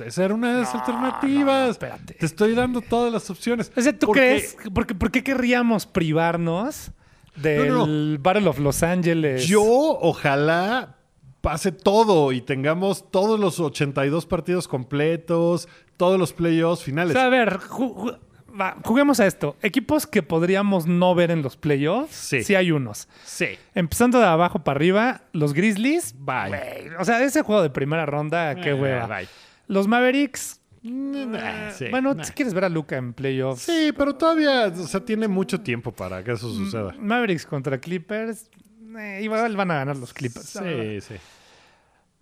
[0.00, 1.44] Esa era una de las No, alternativas.
[1.60, 2.14] no, no, espérate.
[2.14, 3.70] Te estoy dando todas las opciones.
[3.76, 4.56] O sea, ¿tú crees?
[4.72, 6.90] ¿Por qué querríamos privarnos
[7.36, 9.46] del No, no, Battle of Los Angeles?
[9.46, 10.96] Yo ojalá
[11.40, 17.14] pase todo y tengamos todos los 82 partidos completos, todos los playoffs O finales.
[17.14, 18.18] sea, a ver, ju- ju-
[18.60, 19.56] va, juguemos a esto.
[19.62, 22.14] Equipos que podríamos no ver en los playoffs.
[22.14, 22.42] Sí.
[22.44, 23.08] Sí hay unos.
[23.24, 23.46] sí.
[23.74, 26.14] Empezando de abajo para arriba, los Grizzlies.
[26.18, 26.90] Bye.
[26.98, 29.06] o sea, ese juego de primera ronda, qué Eh, hueva.
[29.06, 29.28] bye.
[29.70, 30.60] Los Mavericks.
[30.82, 32.24] Nah, sí, bueno, nah.
[32.24, 33.62] si quieres ver a Luca en playoffs.
[33.62, 36.92] Sí, pero todavía, o sea, tiene mucho tiempo para que eso suceda.
[36.98, 38.50] Mavericks contra Clippers.
[38.98, 40.46] eh, igual van a ganar los Clippers.
[40.46, 41.14] Sí, sí.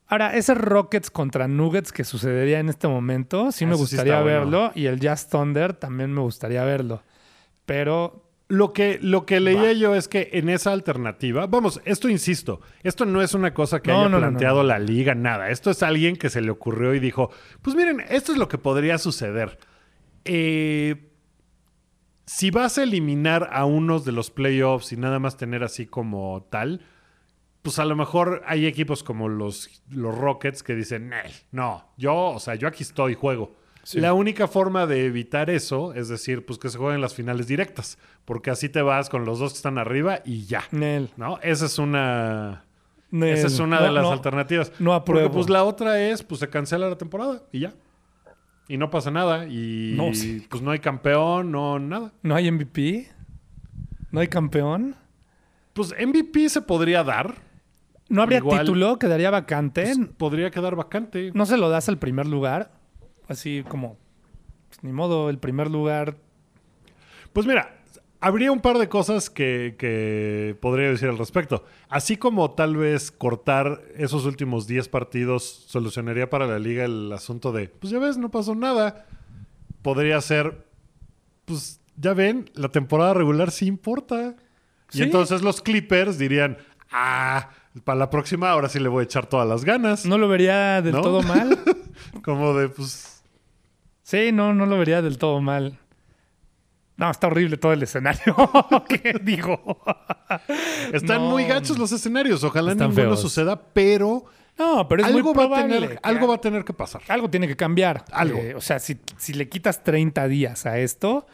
[0.09, 4.21] Ahora, ese Rockets contra Nuggets que sucedería en este momento, sí me Eso sí gustaría
[4.21, 4.39] bueno.
[4.41, 4.73] verlo.
[4.75, 7.03] Y el Jazz Thunder también me gustaría verlo.
[7.65, 12.63] Pero Lo que, lo que leía yo es que en esa alternativa, vamos, esto insisto,
[12.83, 14.69] esto no es una cosa que No, haya no, planteado no.
[14.69, 15.51] la liga, nada.
[15.51, 17.31] Esto es alguien que se le ocurrió y dijo,
[17.61, 19.59] pues miren, esto es lo que podría suceder.
[20.25, 21.11] Eh,
[22.25, 26.47] si vas a eliminar a unos de los playoffs y nada más tener así como
[26.51, 26.81] tal,
[27.61, 32.15] pues a lo mejor hay equipos como los, los Rockets que dicen, "Nel, no, yo,
[32.15, 33.57] o sea, yo aquí estoy, juego.
[33.91, 34.01] Sí.
[34.01, 37.97] La única forma de evitar eso es decir, pues que se jueguen las finales directas,
[38.27, 40.65] porque así te vas con los dos que están arriba y ya.
[40.73, 41.39] Nel, ¿No?
[41.43, 42.65] Esa es una,
[43.11, 44.73] Nel, esa es una no, de las no, alternativas.
[44.79, 45.29] no apruebo.
[45.29, 47.73] Porque pues la otra es, pues se cancela la temporada y ya.
[48.69, 49.47] Y no pasa nada.
[49.47, 50.47] Y No, sí.
[50.51, 52.13] pues no hay campeón, no nada.
[52.23, 53.09] ¿No hay MVP?
[54.11, 54.97] ¿No hay campeón?
[55.73, 57.37] Pues MVP se podría dar.
[58.11, 58.99] ¿No habría Igual- título?
[58.99, 59.85] ¿Quedaría vacante?
[59.97, 61.31] Pues, podría quedar vacante.
[61.33, 62.77] ¿No se lo das al primer lugar?
[63.29, 63.97] Así como,
[64.69, 66.17] pues, ni modo, el primer lugar.
[67.33, 67.79] Pues mira,
[68.21, 71.65] habría un par de cosas que, que podría decir al respecto.
[71.89, 77.53] Así como tal vez cortar esos últimos 10 partidos solucionaría para la liga el asunto
[77.53, 79.07] de, pues ya ves, no pasó nada.
[79.83, 80.67] Podría ser,
[81.45, 84.37] pues ya ven, la temporada regular sí importa.
[84.93, 86.57] Y entonces los Clippers dirían,
[86.91, 87.51] ah,
[87.85, 90.07] para la próxima ahora sí le voy a echar todas las ganas.
[90.07, 91.03] No lo vería del ¿No?
[91.03, 91.59] todo mal.
[92.25, 93.18] Como de, pues,
[94.09, 95.79] Sí, no, no lo vería del todo mal.
[96.97, 98.35] No, está horrible todo el escenario.
[98.89, 99.83] ¿Qué digo?
[100.95, 101.29] están No.
[101.29, 102.43] muy gachos los escenarios.
[102.43, 103.21] Ojalá ninguno feos.
[103.21, 104.25] suceda, pero
[104.59, 105.75] No, pero es algo, muy va a probable.
[105.75, 107.03] tener, que algo va a tener que pasar.
[107.09, 108.07] algo tiene que cambiar.
[108.11, 108.39] Algo.
[108.39, 111.27] Eh, o sea, si, si le quitas 30 días a esto,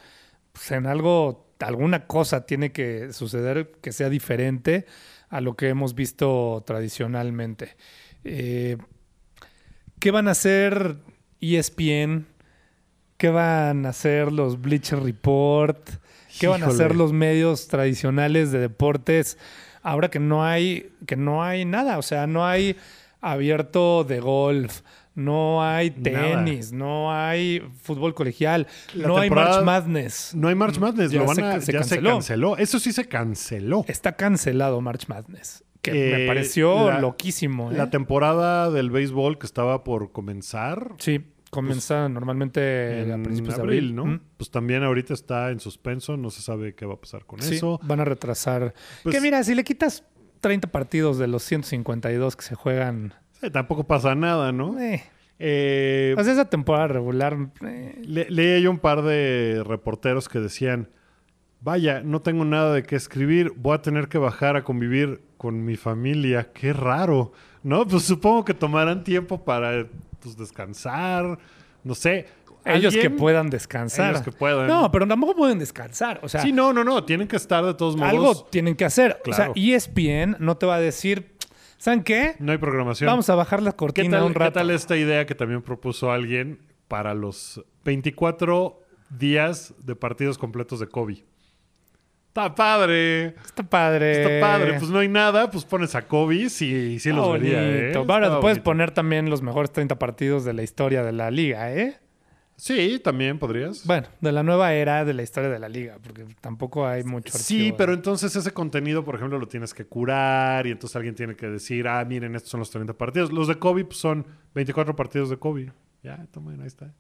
[0.53, 4.85] pues en algo, alguna cosa tiene que suceder que sea diferente
[5.29, 7.77] a lo que hemos visto tradicionalmente.
[8.25, 8.79] Eh,
[10.01, 10.97] ¿Qué van a hacer
[11.41, 12.34] ESPN?
[13.25, 15.89] ¿Qué van a hacer los Bleacher Report?
[16.39, 19.39] ¿Qué van a hacer los medios tradicionales de deportes
[19.83, 22.77] ahora que no hay que no hay nada, o sea, no hay
[23.23, 24.83] abierto de golf,
[25.15, 26.37] no hay Nada.
[26.45, 30.35] tenis, no hay fútbol colegial, La no hay March Madness.
[30.35, 32.09] No hay March Madness, Ya lo van se- a- se ya canceló.
[32.11, 32.57] se canceló.
[32.59, 33.87] Eso sí se canceló.
[33.89, 37.73] Está cancelado March Madness, que me Eh, pareció la- loquísimo.
[37.73, 37.75] ¿eh?
[37.79, 43.63] La temporada del béisbol que estaba por comenzar Sí, comienza normalmente en a principios de
[43.63, 44.05] abril, abril, ¿no?
[44.07, 44.21] ¿Mm?
[44.37, 47.57] Pues también ahorita está en suspenso, no se sabe qué va a pasar con Sí,
[47.57, 47.79] eso.
[47.83, 48.75] van a retrasar.
[49.03, 50.05] Pues- que mira, si le quitas
[50.41, 54.79] 30 partidos de los 152 que se juegan, Sí, tampoco pasa nada, ¿no?
[54.81, 55.03] eh,
[55.39, 57.37] Eh, sea, esa temporada regular,
[57.67, 60.89] eh, le- leí yo un par de reporteros que decían,
[61.61, 65.65] vaya, no tengo nada de qué escribir, voy a tener que bajar a convivir con
[65.65, 67.87] mi familia, qué raro, ¿no?
[67.87, 69.87] Pues supongo que tomarán tiempo para
[70.25, 71.39] pues, descansar,
[71.85, 72.27] no sé.
[72.65, 74.11] ellos que puedan descansar.
[74.13, 74.67] Ellos que puedan.
[74.67, 76.21] No, pero tampoco pueden descansar.
[76.23, 78.11] O sea, Sí, no, no, no, tienen que estar de todos modos.
[78.11, 79.21] algo tienen que hacer.
[79.23, 79.53] Claro.
[79.53, 81.37] O sea, ESPN no te va a decir,
[81.79, 82.35] ¿saben qué?
[82.39, 83.07] No hay programación.
[83.07, 84.53] Vamos a bajar la ¿Qué cortina tal, un qué rato.
[84.55, 84.83] tal este?
[84.83, 86.59] esta idea que también propuso alguien
[86.89, 91.25] para los 24 días de partidos completos de Kobe?
[92.35, 93.27] Está padre.
[93.47, 94.23] Está padre.
[94.23, 94.79] Está padre.
[94.81, 97.81] Pues no hay nada, pues pones a Kobe, sí, sí los vería, ¿eh?
[97.95, 98.13] bonito.
[98.13, 98.65] Ahora Está puedes bonito.
[98.65, 101.97] poner también los mejores 30 partidos de la historia de la liga, ¿eh?
[102.57, 103.87] Sí, también podrías.
[103.87, 107.39] Bueno, de la nueva era de la historia de la liga, porque tampoco hay mucho
[107.39, 107.77] Sí, archivo.
[107.77, 111.47] pero entonces ese contenido, por ejemplo, lo tienes que curar y entonces alguien tiene que
[111.47, 113.33] decir, ah, miren, estos son los 30 partidos.
[113.33, 115.73] Los de Kobe pues, son 24 partidos de Kobe.
[116.03, 116.93] Ya, tomen, ahí está.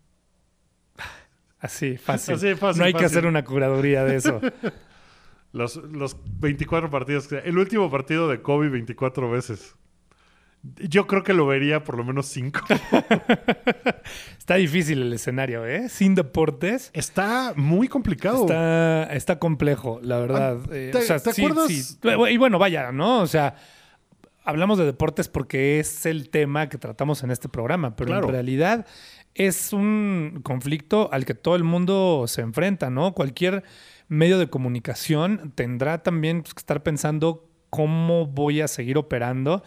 [1.58, 2.34] Así, fácil.
[2.36, 4.40] Así, fácil, no hay que hacer una curaduría de eso.
[5.54, 7.26] Los, los 24 partidos.
[7.28, 9.76] que- El último partido de Kobe 24 veces.
[10.88, 12.60] Yo creo que lo vería por lo menos 5.
[14.38, 15.88] está difícil el escenario, ¿eh?
[15.88, 16.90] Sin deportes.
[16.92, 18.42] Está muy complicado.
[18.42, 20.58] Está, está complejo, la verdad.
[20.72, 21.68] Eh, ¿te- o sea, te sí, acuerdas?
[21.68, 21.98] sí.
[22.30, 23.20] Y bueno, vaya, ¿no?
[23.20, 23.56] O sea,
[24.44, 28.26] hablamos de deportes porque es el tema que tratamos en este programa, pero Claro.
[28.28, 28.86] en realidad
[29.34, 33.12] es un conflicto al que todo el mundo se enfrenta, ¿no?
[33.14, 33.64] Cualquier
[34.16, 39.62] medio de comunicación tendrá también pues, que estar pensando cómo voy a seguir operando.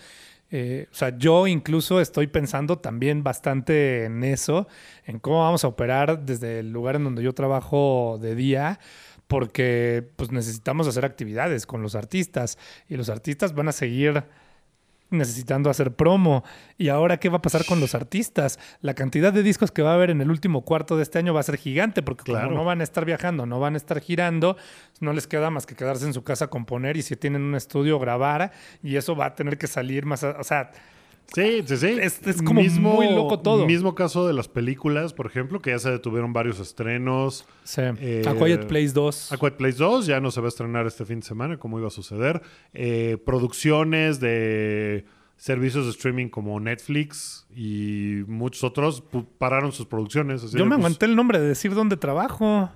[0.50, 4.68] Eh, o sea, yo incluso estoy pensando también bastante en eso,
[5.06, 8.80] en cómo vamos a operar desde el lugar en donde yo trabajo de día,
[9.28, 12.58] porque pues necesitamos hacer actividades con los artistas
[12.88, 14.24] y los artistas van a seguir
[15.10, 16.44] necesitando hacer promo.
[16.78, 18.60] ¿Y ahora qué va a pasar con los artistas?
[18.82, 21.34] La cantidad de discos que va a haber en el último cuarto de este año
[21.34, 22.48] va a ser gigante, porque Claro.
[22.48, 24.58] como no van a estar viajando, no van a estar girando,
[25.00, 27.56] no les queda más que quedarse en su casa a componer y si tienen un
[27.56, 28.52] estudio grabar
[28.84, 30.72] y eso va a tener que salir más, a- o sea,
[31.36, 31.88] Sí, sí, sí.
[32.00, 33.66] Es- es como muy loco todo.
[33.66, 37.46] Mismo caso de las películas, por ejemplo, que ya se detuvieron varios estrenos.
[37.64, 37.82] sí.
[38.00, 39.32] Eh, A Quiet Place 2.
[39.34, 41.78] A Quiet Place 2 ya no se va a estrenar este fin de semana, como
[41.80, 42.42] iba a suceder.
[42.74, 49.04] Eh, producciones de servicios de streaming como Netflix y muchos otros
[49.38, 50.44] pararon sus producciones.
[50.44, 52.72] así Yo me pues, aguanté el nombre de decir dónde trabajo.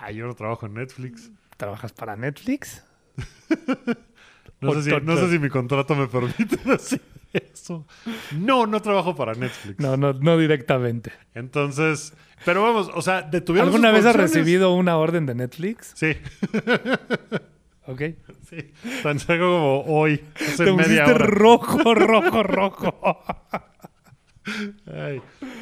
[0.00, 1.30] Ah, yo no trabajo en Netflix.
[1.56, 2.84] ¿Trabajas para Netflix?
[4.60, 7.00] No sé, si, no sé si mi contrato me permite decir
[7.32, 7.86] eso.
[8.32, 9.78] No, no trabajo para Netflix.
[9.78, 11.12] No, no, no directamente.
[11.34, 12.14] Entonces,
[12.44, 15.92] pero vamos, o sea, detuvieron ¿Alguna sus vez has recibido una orden de Netflix?
[15.94, 16.16] Sí,
[17.86, 18.02] Ok.
[18.48, 18.72] sí.
[19.02, 21.26] Tan seco como hoy, hace Te media pusiste hora.
[21.26, 23.20] rojo, rojo, rojo.
[24.86, 25.20] Ay,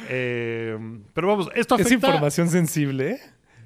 [0.09, 0.77] eh,
[1.13, 3.19] pero vamos, esto es información sensible, ¿eh?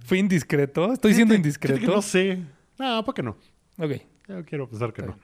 [0.05, 0.91] Fui indiscreto.
[0.93, 1.85] Estoy siendo indiscreto.
[1.91, 2.39] no sé.
[2.77, 3.37] No, ¿por qué no?
[3.77, 3.91] Ok.
[4.29, 5.17] Yo quiero pensar que no.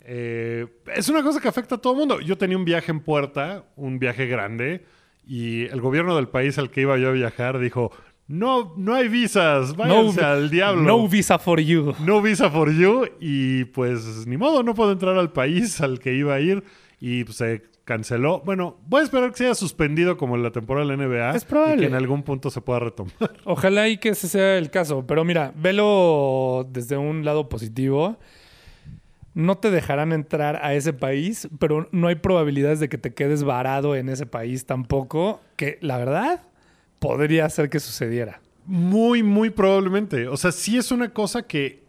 [0.00, 2.20] Eh, es una cosa que afecta a todo el mundo.
[2.20, 4.84] Yo tenía un viaje en puerta, un viaje grande,
[5.26, 7.92] y el gobierno del país al que iba yo a viajar dijo:
[8.28, 10.82] No, no hay visas, váyanse al diablo.
[10.82, 11.94] No visa for you.
[12.04, 13.06] No visa for you.
[13.20, 16.64] Y pues ni modo, no puedo entrar al país al que iba a ir.
[16.98, 18.42] Y pues, se canceló.
[18.44, 21.36] Bueno, voy a esperar que se haya suspendido como en la temporada de la NBA.
[21.36, 21.76] Es probable.
[21.76, 23.14] Y que en algún punto se pueda retomar.
[23.44, 25.06] Ojalá y que ese sea el caso.
[25.06, 28.18] Pero mira, velo desde un lado positivo.
[29.36, 33.44] No te dejarán entrar a ese país, pero no hay probabilidades de que te quedes
[33.44, 35.42] varado en ese país tampoco.
[35.56, 36.40] Que la verdad
[37.00, 38.40] podría ser que sucediera.
[38.64, 40.26] Muy, muy probablemente.
[40.26, 41.82] O sea, sí es una cosa que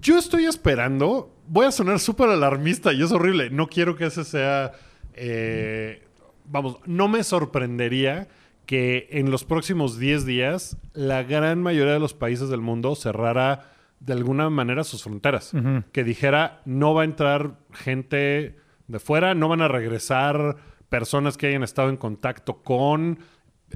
[0.00, 1.30] yo estoy esperando.
[1.46, 3.50] Voy a sonar súper alarmista y es horrible.
[3.50, 4.72] No quiero que ese sea.
[5.12, 6.02] eh,
[6.46, 8.26] vamos, no me sorprendería
[8.64, 13.70] que en los próximos 10 días la gran mayoría de los países del mundo cerrara
[14.00, 15.52] de alguna manera sus fronteras.
[15.92, 18.56] Que dijera, no va a entrar gente
[18.88, 20.56] de fuera, no van a regresar
[20.88, 23.20] personas que hayan estado en contacto con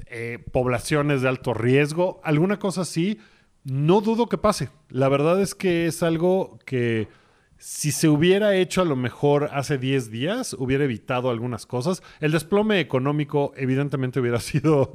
[0.07, 3.19] eh, poblaciones de alto riesgo, alguna cosa así,
[3.63, 4.69] no dudo que pase.
[4.89, 7.07] La verdad es que es algo que
[7.57, 12.03] si se hubiera hecho a lo mejor hace 10 días, hubiera evitado algunas cosas.
[12.19, 14.93] El desplome económico evidentemente hubiera sido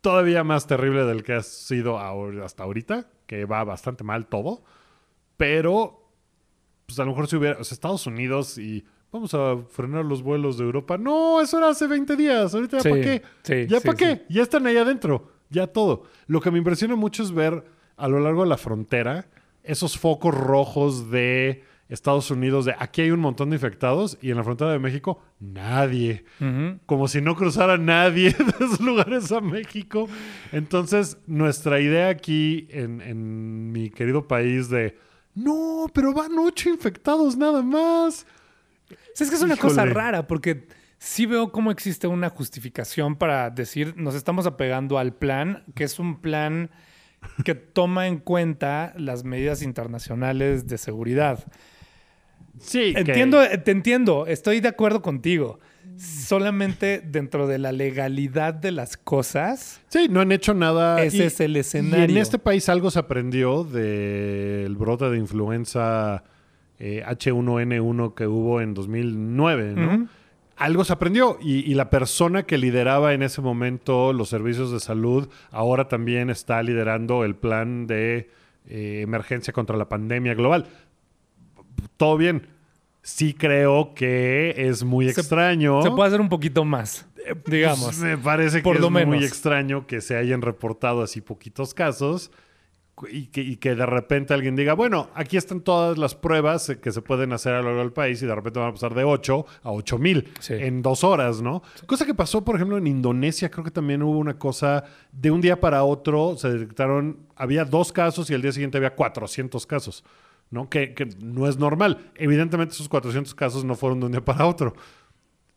[0.00, 1.98] todavía más terrible del que ha sido
[2.44, 4.62] hasta ahorita, que va bastante mal todo.
[5.36, 6.08] Pero,
[6.86, 10.22] pues a lo mejor si hubiera, o sea, Estados Unidos y vamos a frenar los
[10.22, 10.98] vuelos de Europa.
[10.98, 12.54] No, eso era hace 20 días.
[12.54, 13.22] Ahorita ya Sí, para qué.
[13.42, 14.26] sí, ya sí, para qué.
[14.28, 15.30] Ya están ahí adentro.
[15.48, 16.04] Ya todo.
[16.26, 17.64] Lo que me impresiona mucho es ver
[17.96, 19.26] a lo largo de la frontera
[19.62, 24.36] esos focos rojos de Estados Unidos de aquí hay un montón de infectados y en
[24.36, 26.24] la frontera de México nadie
[26.86, 30.08] como si no cruzara nadie de esos lugares a México.
[30.52, 34.96] Entonces, nuestra idea aquí en, en mi querido país de,
[35.34, 38.26] no, pero van ocho infectados nada más.
[39.18, 40.66] Es que es una cosa rara porque
[40.98, 45.98] sí veo cómo existe una justificación para decir nos estamos apegando al plan, que es
[45.98, 46.70] un plan
[47.44, 51.44] que toma en cuenta las medidas internacionales de seguridad.
[52.60, 55.58] Sí, Entiendo, eh, te entiendo, estoy de acuerdo contigo.
[55.96, 61.02] Solamente dentro de la legalidad de las cosas, Sí, no han hecho nada.
[61.02, 62.04] ese es el Y escenario.
[62.04, 66.24] en este país algo se aprendió del brote de influenza
[66.78, 70.08] eh, H1N1 que hubo en 2009, ¿no?
[70.56, 74.80] Algo se aprendió y, y la persona que lideraba en ese momento los servicios de
[74.80, 78.28] salud ahora también está liderando el plan de
[78.68, 80.66] eh, emergencia contra la pandemia global.
[81.96, 82.46] Todo bien.
[83.02, 85.82] Sí creo que es muy Se- extraño.
[85.82, 87.06] Se puede hacer un poquito más,
[87.46, 87.84] digamos.
[87.84, 91.72] Pues, me parece por que lo es muy extraño que se hayan reportado así poquitos
[91.72, 92.30] casos
[92.94, 96.68] cu- y que, y que de repente alguien diga, bueno, aquí están todas las pruebas
[96.68, 98.72] eh, que se pueden hacer a lo largo del país y de repente van a
[98.72, 100.52] pasar de 8 a 8 mil Sí.
[100.58, 101.62] en dos horas, ¿no?
[101.86, 105.40] Cosa que pasó, por ejemplo, en Indonesia, creo que también hubo una cosa de un
[105.40, 110.04] día para otro, se detectaron, había dos casos y al día siguiente había 400 casos.
[110.50, 110.68] ¿No?
[110.68, 112.10] Que, que no es normal.
[112.16, 114.74] Evidentemente esos 400 casos no fueron de un día para otro.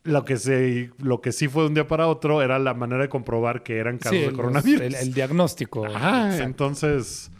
[0.04, 3.02] Lo que, se, lo que sí fue de un día para otro era la manera
[3.02, 4.82] de comprobar que eran casos Sí, de coronavirus.
[4.82, 5.86] el, el diagnóstico.
[5.86, 6.42] Exacto.
[6.42, 7.30] entonces,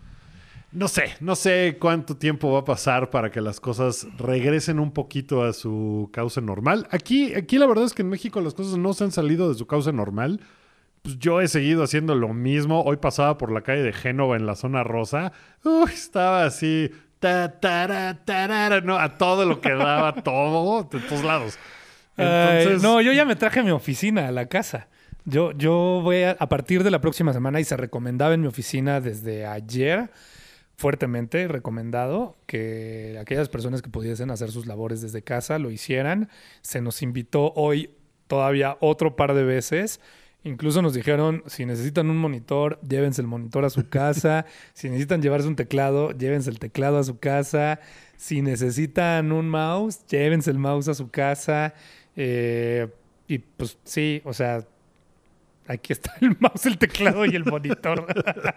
[0.72, 4.92] no sé, no sé cuánto tiempo va a pasar para que las cosas regresen un
[4.92, 6.88] poquito a su cauce normal.
[6.90, 9.56] Aquí, aquí la verdad es que en México las cosas no se han salido de
[9.56, 10.40] su cauce normal.
[11.02, 12.82] Pues yo he seguido haciendo lo mismo.
[12.82, 15.32] Hoy pasaba por la calle de Génova en la zona rosa.
[15.62, 16.90] Uy, estaba así,
[17.24, 21.58] ta, no, a todo lo que daba, todo, de todos lados.
[22.16, 24.88] Ay, no, yo ya me traje mi oficina a la casa.
[25.24, 28.46] Yo, yo voy a, a partir de la próxima semana y se recomendaba en mi
[28.46, 30.10] oficina desde ayer,
[30.76, 36.28] fuertemente recomendado, que aquellas personas que pudiesen hacer sus labores desde casa lo hicieran.
[36.60, 37.90] Se nos invitó hoy
[38.26, 40.00] todavía otro par de veces.
[40.44, 44.44] Incluso nos dijeron, si necesitan un monitor, llévense el monitor a su casa.
[44.74, 47.80] si necesitan llevarse un teclado, llévense el teclado a su casa.
[48.16, 51.74] Si necesitan un mouse, llévense el mouse a su casa.
[52.14, 52.88] Eh,
[53.26, 54.66] y pues sí, o sea,
[55.66, 58.06] aquí está el mouse, el teclado y el monitor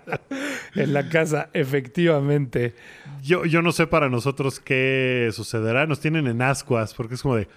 [0.76, 2.76] en la casa, efectivamente.
[3.24, 5.86] Yo, yo no sé para nosotros qué sucederá.
[5.88, 7.48] Nos tienen en ascuas porque es como de,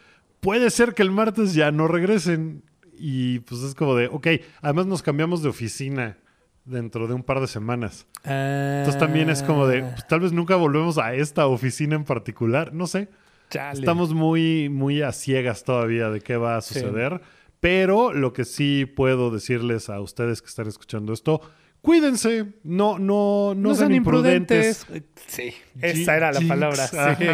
[0.40, 2.62] puede ser que el martes ya no regresen.
[3.00, 4.26] Y pues es como de, ok,
[4.60, 6.18] además nos cambiamos de oficina
[6.66, 8.06] dentro de un par de semanas.
[8.24, 12.74] Entonces también es como de, pues, tal vez nunca volvemos a esta oficina en particular.
[12.74, 13.08] No sé.
[13.48, 13.80] Chale.
[13.80, 17.22] Estamos muy, muy a ciegas todavía de qué va a suceder.
[17.58, 21.40] Pero lo que sí puedo decirles a ustedes que están escuchando esto,
[21.82, 22.46] cuídense.
[22.62, 24.86] No, no, no, sean, imprudentes.
[25.26, 26.86] Sí, esa era la palabra.
[26.86, 27.24] sí.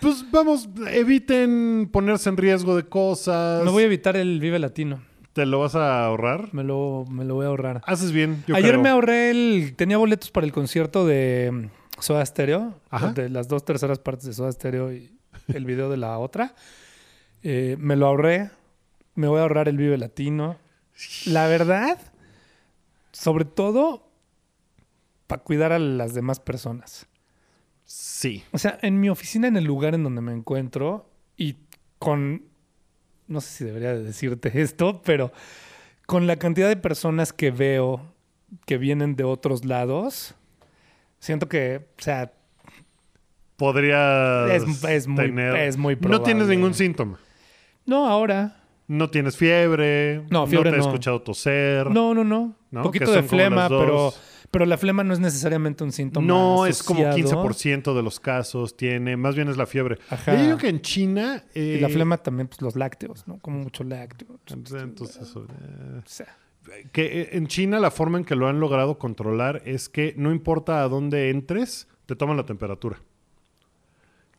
[0.00, 3.64] Pues vamos, eviten ponerse en riesgo de cosas.
[3.64, 5.00] Me voy a evitar el Vive Latino.
[5.32, 6.52] ¿Te lo vas a ahorrar?
[6.54, 7.82] Me lo, me lo voy a ahorrar.
[7.84, 8.42] Haces bien.
[8.46, 8.82] yo Ayer creo.
[8.82, 9.74] me ahorré el.
[9.76, 11.68] Tenía boletos para el concierto de
[11.98, 12.80] Soda Stereo.
[12.90, 13.12] Ajá.
[13.12, 15.12] De las dos terceras partes de Soda Stereo y
[15.48, 16.54] el video de la otra.
[17.42, 18.50] Eh, me lo ahorré.
[19.14, 20.56] Me voy a ahorrar el Vive Latino.
[21.26, 21.98] La verdad,
[23.18, 24.10] sobre todo
[25.26, 27.06] para cuidar a las demás personas.
[27.84, 28.44] Sí.
[28.52, 31.56] O sea, en mi oficina, en el lugar en donde me encuentro, y
[31.98, 32.42] con.
[33.28, 35.32] No sé si debería de decirte esto, pero
[36.06, 38.12] con la cantidad de personas que veo
[38.64, 40.34] que vienen de otros lados,
[41.18, 42.32] siento que, o sea,
[43.56, 45.56] Podrías Es- es muy- tener...
[45.56, 46.56] es muy No tienes probable.
[46.56, 47.18] ningún síntoma.
[47.86, 48.62] no ahora.
[48.88, 50.22] No tienes fiebre.
[50.30, 50.86] No, fiebre te he no.
[50.86, 51.90] escuchado toser.
[51.90, 52.56] No, no, no.
[52.70, 52.80] ¿No?
[52.80, 54.12] Un poquito de flema, pero,
[54.50, 56.26] pero la flema no es necesariamente un síntoma.
[56.26, 57.42] No, es como asociado.
[57.44, 59.16] 15% de los casos tiene.
[59.16, 59.98] Más bien es la fiebre.
[60.10, 60.36] Ajá.
[60.36, 61.44] Yo digo que en China...
[61.54, 63.38] eh, Y la flema también, pues los lácteos, ¿no?
[63.40, 64.38] Como mucho lácteo.
[64.46, 66.36] Entonces, eso, eh, O sea,
[66.92, 70.30] que eh, en China la forma en que lo han logrado controlar es que no
[70.32, 73.00] importa a dónde entres, te toman la temperatura.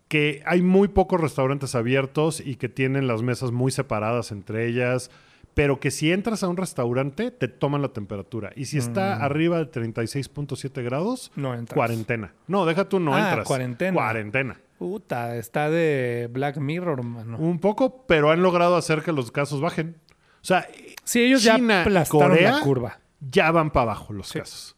[0.08, 5.12] Que hay muy pocos restaurantes abiertos y que tienen las mesas muy separadas entre ellas,
[5.54, 8.52] pero que si entras a un restaurante te toman la temperatura.
[8.56, 9.22] Y si está Mm.
[9.24, 11.76] arriba de 36.7 grados, no entras.
[11.76, 12.34] cuarentena.
[12.48, 13.48] No, deja tú, no Ah, entras.
[13.48, 13.94] cuarentena.
[13.94, 14.60] Cuarentena.
[14.78, 17.38] Puta, está de Black Mirror, mano.
[17.40, 19.96] Un poco, pero han logrado hacer que los casos bajen.
[20.42, 20.68] O sea,
[21.04, 23.00] Sí, ellos China ya aplastaron Corea la curva.
[23.20, 24.40] ya van para abajo los Sí.
[24.40, 24.76] casos.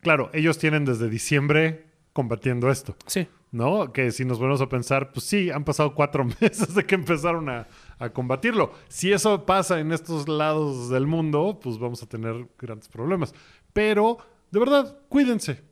[0.00, 3.26] Claro, ellos tienen desde diciembre combatiendo esto, Sí.
[3.52, 3.92] ¿No?
[3.92, 7.48] Que si nos ponemos a pensar, pues sí, han pasado cuatro meses de que empezaron
[7.48, 8.72] a, a combatirlo.
[8.88, 13.34] Si eso pasa en estos lados del mundo, pues vamos a tener grandes problemas.
[13.72, 14.18] Pero,
[14.50, 15.62] de verdad, cuídense.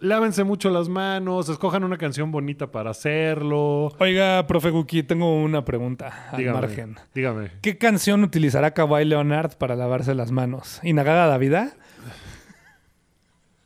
[0.00, 3.90] Lávense mucho las manos, escojan una canción bonita para hacerlo.
[3.98, 6.96] Oiga, profe Guki, tengo una pregunta al Dígame, margen.
[7.14, 7.52] dígame.
[7.62, 10.78] ¿Qué canción utilizará Kawhi Leonard para lavarse las manos?
[10.82, 11.72] ¿Inagada Davida?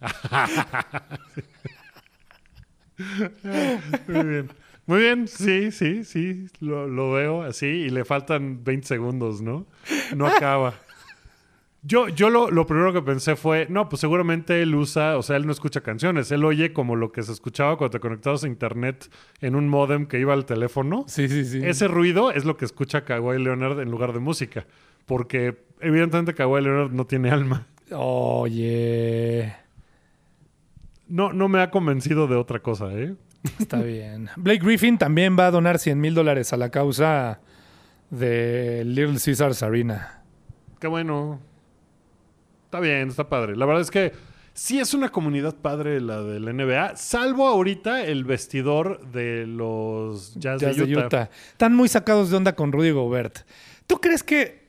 [4.09, 4.51] Muy bien.
[4.84, 9.64] Muy bien, sí, sí, sí, lo, lo veo así y le faltan 20 segundos, ¿no?
[10.16, 10.74] No acaba.
[11.84, 15.36] Yo, yo lo, lo primero que pensé fue, no, pues seguramente él usa, o sea,
[15.36, 18.47] él no escucha canciones, él oye como lo que se escuchaba cuando te conectabas a
[18.49, 19.09] internet
[19.40, 21.05] en un modem que iba al teléfono.
[21.09, 21.61] Sí, sí, sí.
[21.64, 24.66] Ese ruido es lo que escucha Kawhi Leonard en lugar de música,
[25.07, 27.66] porque evidentemente Kawhi Leonard no tiene alma.
[27.90, 29.53] Oye,
[31.12, 33.14] No, no me ha convencido de otra cosa, ¿eh?
[33.58, 34.30] está bien.
[34.36, 37.40] Blake Griffin también va a donar 100 mil dólares a la causa
[38.08, 40.22] de Little Caesars Arena.
[40.80, 41.38] Qué bueno.
[42.64, 43.56] Está bien, está padre.
[43.56, 44.14] La verdad es que
[44.54, 50.62] sí es una comunidad padre la del NBA, salvo ahorita el vestidor de los Jazz,
[50.62, 51.28] Jazz de, Utah.
[51.50, 53.40] Están muy sacados de onda con Rudy Gobert.
[53.86, 54.62] ¿Tú crees que...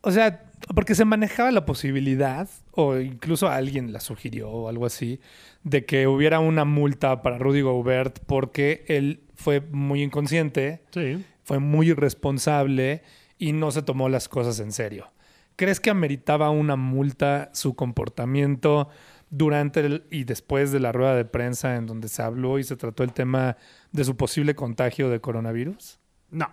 [0.00, 2.48] O sea, porque se manejaba la posibilidad,
[2.80, 5.18] o incluso alguien la sugirió o algo así,
[5.64, 11.24] de que hubiera una multa para Rudy Gobert porque él fue muy inconsciente, Sí.
[11.42, 13.02] fue muy irresponsable
[13.36, 15.10] y no se tomó las cosas en serio.
[15.56, 18.88] ¿Crees que ameritaba una multa su comportamiento
[19.28, 22.76] durante el- y después de la rueda de prensa en donde se habló y se
[22.76, 23.56] trató el tema
[23.90, 25.98] de su posible contagio de coronavirus?
[26.30, 26.48] No.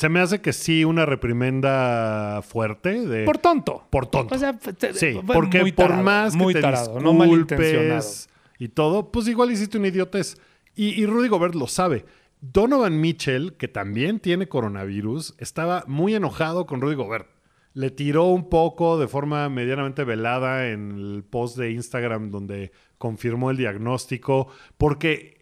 [0.00, 3.86] Se me hace que sí una reprimenda fuerte de Por tonto.
[3.90, 4.34] por tonto.
[4.34, 7.96] O sea, te- sí, porque muy por más que muy te tarado, no malintencionado.
[7.96, 8.28] disculpes
[8.58, 10.38] y todo, pues igual hiciste una idiotez.
[10.74, 12.04] Y, y Rudy Gobert lo sabe.
[12.40, 17.28] Donovan Mitchell, que también tiene coronavirus, estaba muy enojado con Rudy Gobert.
[17.74, 23.50] Le tiró un poco de forma medianamente velada en el post de Instagram donde confirmó
[23.50, 24.48] el diagnóstico,
[24.78, 25.39] porque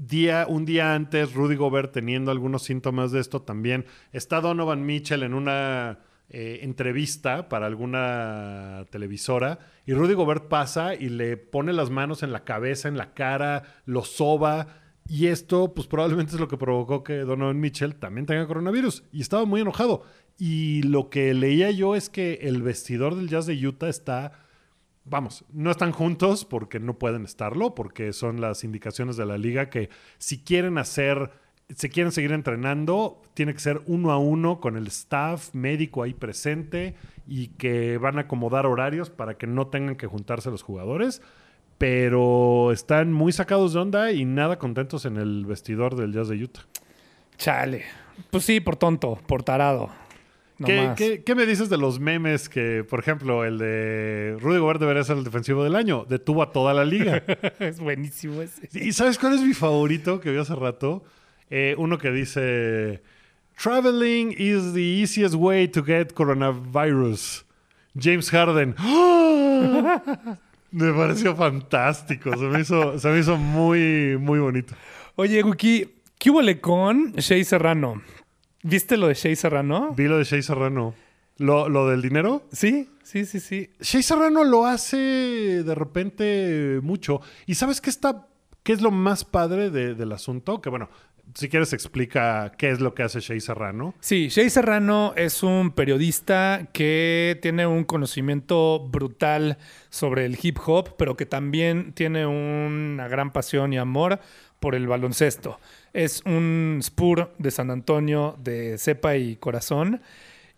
[0.00, 3.86] día, un día antes, Rudy Gobert teniendo algunos síntomas de esto también.
[4.12, 5.98] Está Donovan Mitchell en una
[6.30, 12.32] eh, entrevista para alguna televisora y Rudy Gobert pasa y le pone las manos en
[12.32, 14.68] la cabeza, en la cara, lo soba.
[15.06, 19.04] Y esto, pues probablemente es lo que provocó que Donovan Mitchell también tenga coronavirus.
[19.12, 20.04] Y estaba muy enojado.
[20.38, 24.43] Y lo que leía yo es que el vestidor del Jazz de Utah está
[25.04, 29.70] vamos, no están juntos porque no pueden estarlo, porque son las indicaciones de la liga
[29.70, 31.30] que si quieren hacer,
[31.74, 36.14] si quieren seguir entrenando, tiene que ser uno a uno con el staff médico ahí
[36.14, 36.94] presente
[37.26, 41.22] y que van a acomodar horarios para que no tengan que juntarse los jugadores.
[41.76, 46.36] Pero están muy sacados de onda y nada contentos en el vestidor del Jazz de
[46.36, 46.62] Utah.
[47.36, 47.84] Chale.
[48.30, 49.90] Pues sí, por tonto, por tarado.
[50.58, 50.96] No ¿Qué, más.
[50.96, 55.02] qué- qué me dices de los memes que, por ejemplo, el de Rudy Gobert debería
[55.02, 56.06] ser el defensivo del año?
[56.08, 57.22] Detuvo a toda la liga.
[57.58, 58.68] es buenísimo ese.
[58.72, 61.02] ¿Y sabes cuál es mi favorito que vi hace rato?
[61.50, 63.02] Eh, uno que dice:
[63.60, 67.44] Traveling is the easiest way to get coronavirus.
[67.98, 68.74] James Harden.
[68.78, 70.38] ¡Ah!
[70.70, 72.36] Me pareció fantástico.
[72.36, 74.74] Se me hizo, se me hizo muy, muy bonito.
[75.14, 75.88] Oye, Guki,
[76.18, 78.00] ¿Qué hubo con Shay Serrano?
[78.66, 79.92] ¿Viste lo de Shay Serrano?
[79.94, 80.94] Vi lo de Shay Serrano.
[81.36, 82.46] ¿Lo, lo del dinero?
[82.50, 83.68] Sí, sí, sí, sí.
[83.80, 84.96] Shay Serrano lo hace
[85.62, 87.20] de repente mucho.
[87.44, 88.26] ¿Y sabes qué está,
[88.62, 90.62] qué es lo más padre de- del asunto?
[90.62, 90.88] Que bueno,
[91.34, 93.94] si quieres explica qué es lo que hace Shay Serrano.
[94.00, 99.58] Sí, Shay Serrano es un periodista que tiene un conocimiento brutal
[99.90, 104.20] sobre el hip hop, pero que también tiene una gran pasión y amor
[104.58, 105.58] por el baloncesto.
[105.94, 110.02] Es un Spur de San Antonio de cepa y corazón.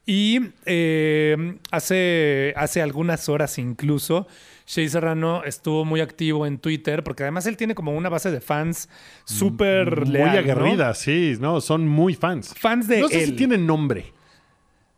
[0.06, 4.26] Y eh, hace, hace algunas horas incluso,
[4.66, 8.40] Shay Serrano estuvo muy activo en Twitter, porque además él tiene como una base de
[8.40, 8.88] fans
[9.24, 10.38] súper Muy leal, ¿no?
[10.38, 11.60] aguerrida, sí, ¿no?
[11.60, 12.54] Son muy fans.
[12.58, 13.30] Fans de no sé él.
[13.30, 14.12] si tienen nombre.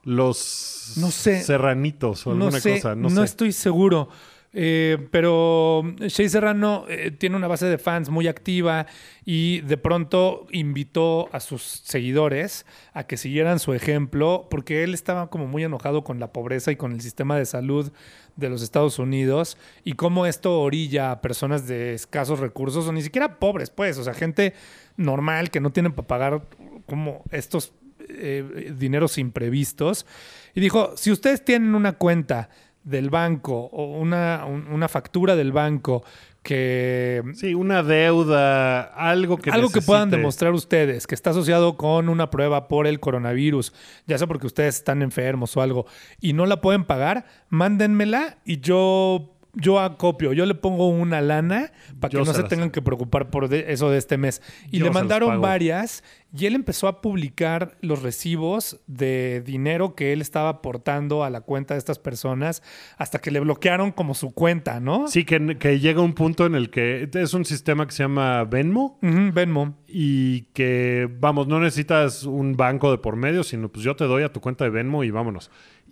[0.04, 1.42] Los No sé.
[1.42, 2.94] serranitos o alguna no sé, cosa.
[2.94, 3.24] No, no sé.
[3.24, 4.08] estoy seguro.
[4.54, 8.86] Eh, pero Shay Serrano eh, tiene una base de fans muy activa
[9.26, 15.28] y de pronto invitó a sus seguidores a que siguieran su ejemplo porque él estaba
[15.28, 17.92] como muy enojado con la pobreza y con el sistema de salud
[18.36, 23.02] de los Estados Unidos y cómo esto orilla a personas de escasos recursos o ni
[23.02, 24.54] siquiera pobres, pues, o sea, gente
[24.96, 26.42] normal que no tienen para pagar
[26.86, 27.74] como estos
[28.08, 30.06] eh, dineros imprevistos.
[30.54, 32.48] Y dijo, si ustedes tienen una cuenta
[32.88, 36.02] del banco o una, un- una factura del banco
[36.42, 37.22] que...
[37.34, 42.30] Sí, una deuda, algo que algo que puedan demostrar ustedes que está asociado con una
[42.30, 43.72] prueba por el coronavirus,
[44.06, 45.86] ya sea porque ustedes están enfermos o algo,
[46.20, 51.72] y no la pueden pagar, mándenmela y yo, yo acopio, yo le pongo una lana
[52.00, 54.40] para que Yo no se tengan que preocupar por de- eso de este mes.
[54.70, 60.12] Y Yo le mandaron varias y él empezó a publicar los recibos de dinero que
[60.12, 62.62] él estaba aportando a la cuenta de estas personas
[62.98, 65.08] hasta que le bloquearon como su cuenta, ¿no?
[65.08, 68.44] Sí, que, que llega un punto en el que es un sistema que se llama
[68.44, 69.74] Venmo Venmo.
[69.88, 74.22] y que, vamos, no necesitas un banco de por medio, sino pues yo te doy
[74.22, 75.50] a tu cuenta de Venmo y vámonos.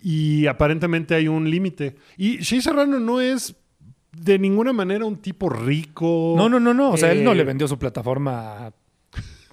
[0.09, 1.97] Y aparentemente hay un límite.
[2.17, 3.57] Y Shea Serrano no es
[4.13, 6.35] de ninguna manera un tipo rico.
[6.37, 6.93] No, no, no, no.
[6.93, 8.73] O sea, él no Eh, le vendió su plataforma,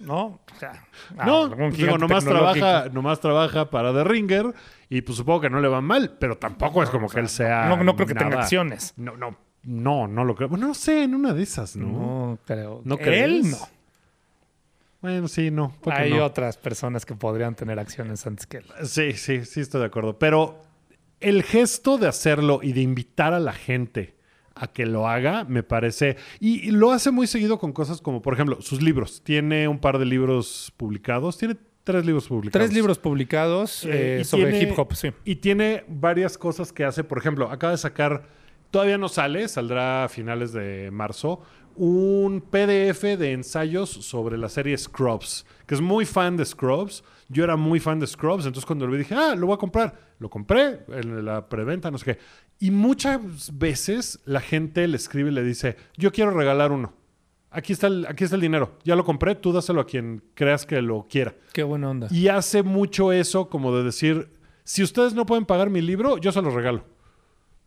[0.01, 0.19] ¿no?
[0.25, 0.85] O sea,
[1.25, 4.53] No, digo, nomás trabaja, nomás trabaja para The Ringer
[4.89, 7.65] y pues supongo que no le va mal, pero tampoco es como que él sea.
[7.67, 8.93] No, no creo que tenga acciones.
[8.95, 10.49] No, no, no, no lo creo.
[10.49, 11.87] Bueno, no sé, en una de esas, ¿no?
[11.87, 12.83] No, creo.
[12.85, 13.57] ¿No Él no.
[15.03, 15.75] Bueno, sí, no.
[15.81, 16.25] ¿por qué Hay no?
[16.25, 18.65] otras personas que podrían tener acciones antes que él.
[18.85, 20.17] Sí, sí, sí, estoy de acuerdo.
[20.17, 20.61] Pero
[21.19, 24.15] el gesto de hacerlo y de invitar a la gente
[24.55, 26.15] a que lo haga, me parece.
[26.39, 29.21] Y, y lo hace muy seguido con cosas como, por ejemplo, sus libros.
[29.23, 31.37] Tiene un par de libros publicados.
[31.37, 32.65] Tiene tres libros publicados.
[32.65, 35.11] Tres libros publicados Eh, eh, sobre tiene- hip hop, sí.
[35.25, 37.03] Y tiene varias cosas que hace.
[37.03, 38.23] Por ejemplo, acaba de sacar,
[38.71, 41.41] todavía no sale, saldrá a finales de marzo,
[41.75, 47.03] un PDF de ensayos sobre la serie Scrubs, que es muy fan de Scrubs.
[47.29, 49.57] Yo era muy fan de Scrubs, entonces cuando lo vi dije, ah, lo voy a
[49.57, 49.97] comprar.
[50.19, 52.19] Lo compré en la preventa, no sé qué.
[52.59, 56.93] Y muchas veces la gente le escribe y le dice, yo quiero regalar uno.
[57.49, 58.77] Aquí está, el, aquí está el dinero.
[58.83, 61.35] Ya lo compré, tú dáselo a quien creas que lo quiera.
[61.53, 62.07] Qué buena onda.
[62.09, 64.31] Y hace mucho eso como de decir,
[64.63, 66.83] si ustedes no pueden pagar mi libro, yo se los regalo.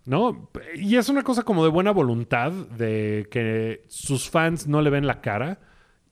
[0.07, 0.51] ¿No?
[0.77, 5.07] Y es una cosa como de buena voluntad, de que sus fans no le ven
[5.07, 5.61] la cara.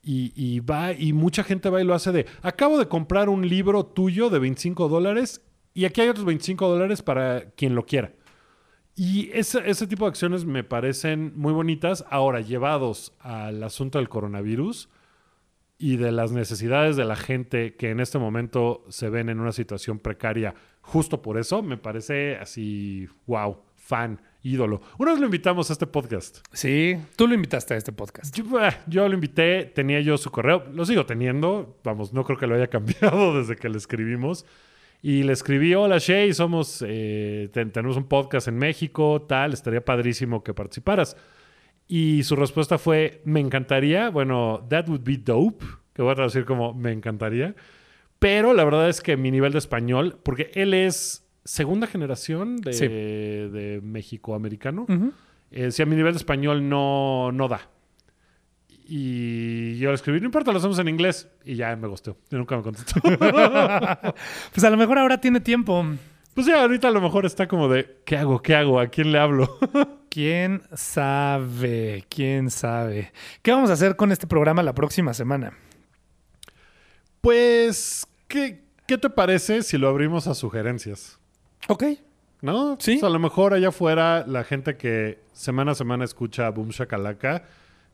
[0.06, 3.86] Y, va, y mucha gente va y lo hace de, acabo de comprar un libro
[3.86, 5.40] tuyo de 25 dólares
[5.72, 8.12] y aquí hay otros 25 dólares para quien lo quiera.
[8.94, 12.04] Y ese, ese tipo de acciones me parecen muy bonitas.
[12.10, 14.90] Ahora, llevados al asunto del coronavirus,
[15.78, 19.52] y de las necesidades de la gente que en este momento se ven en una
[19.52, 24.80] situación precaria justo por eso, me parece así, wow, fan, ídolo.
[24.98, 26.38] Una vez lo invitamos a este podcast.
[26.52, 28.34] Sí, tú lo invitaste a este podcast.
[28.34, 28.44] Yo,
[28.86, 32.54] yo lo invité, tenía yo su correo, lo sigo teniendo, vamos, no creo que lo
[32.54, 34.46] haya cambiado desde que le escribimos.
[35.02, 39.84] Y le escribí, hola Shay, somos, eh, ten- tenemos un podcast en México, tal, estaría
[39.84, 41.14] padrísimo que participaras.
[41.86, 45.62] Y su respuesta fue, me encantaría, bueno, that would be dope,
[45.92, 47.54] que voy a traducir como me encantaría.
[48.18, 52.72] Pero la verdad es que mi nivel de español, porque él es segunda generación de,
[52.72, 52.86] Sí.
[52.88, 54.86] de México-americano,
[55.50, 57.68] eh, si a mi nivel de español no, no da.
[58.86, 61.28] Y yo le escribí, no importa, lo hacemos en inglés.
[61.44, 62.18] Y ya me gustó.
[62.30, 63.00] Y nunca me contestó.
[64.52, 65.84] Pues a lo mejor ahora tiene tiempo.
[66.34, 68.42] pues ya, ahorita a lo mejor está como de, ¿qué hago?
[68.42, 68.78] ¿Qué hago?
[68.80, 69.58] ¿A quién le hablo?
[70.10, 72.04] ¿Quién sabe?
[72.10, 73.12] ¿Quién sabe?
[73.42, 75.54] ¿Qué vamos a hacer con este programa la próxima semana?
[77.20, 81.18] pues, ¿qué, ¿qué te parece si lo abrimos a sugerencias?
[81.68, 81.84] Ok.
[82.42, 82.76] ¿No?
[82.78, 83.00] Sí.
[83.02, 87.44] A lo mejor allá afuera la gente que semana a semana escucha Boom Shakalaka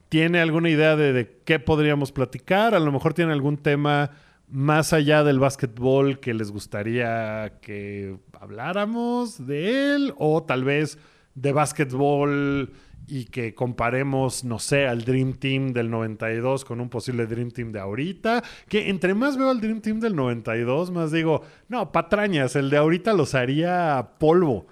[0.09, 2.75] tiene alguna idea de, de qué podríamos platicar.
[2.75, 4.11] A lo mejor tiene algún tema
[4.49, 10.15] más allá del básquetbol que les gustaría que habláramos de él.
[10.19, 10.99] O tal vez
[11.37, 12.73] de básquetbol
[13.11, 17.73] y que comparemos, no sé, al Dream Team del 92 con un posible Dream Team
[17.73, 18.45] de ahorita.
[18.69, 22.77] Que entre más veo al Dream Team del 92, más digo, no, patrañas, el de
[22.77, 24.69] ahorita los haría polvo.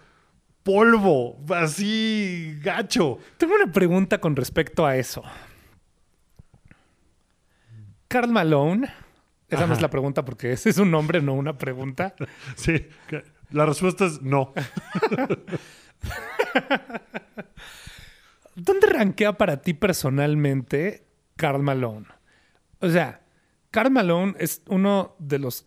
[0.62, 3.18] Polvo, así gacho.
[3.38, 5.24] Tengo una pregunta con respecto a eso.
[8.06, 8.88] Carl Malone,
[9.48, 9.82] esa no es Ajá.
[9.82, 12.14] la pregunta porque ese es un nombre, no una pregunta.
[12.54, 12.86] Sí,
[13.50, 14.52] la respuesta es no.
[18.60, 21.04] ¿Dónde rankea para ti personalmente
[21.36, 22.06] Carl Malone?
[22.80, 23.20] O sea,
[23.70, 25.66] Carl Malone es uno de los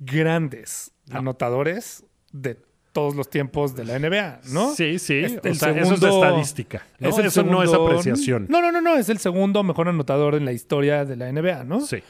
[0.00, 1.18] grandes No.
[1.18, 2.58] anotadores de
[2.92, 4.74] todos los tiempos de la NBA, ¿no?
[4.74, 5.18] Sí, sí.
[5.18, 6.82] Es o eso es de estadística.
[6.98, 7.10] ¿no?
[7.10, 8.46] es el eso no es apreciación.
[8.48, 8.96] No, no, no, no.
[8.96, 11.80] Es el segundo mejor anotador en la historia de la NBA, ¿no?
[11.82, 12.02] Sí.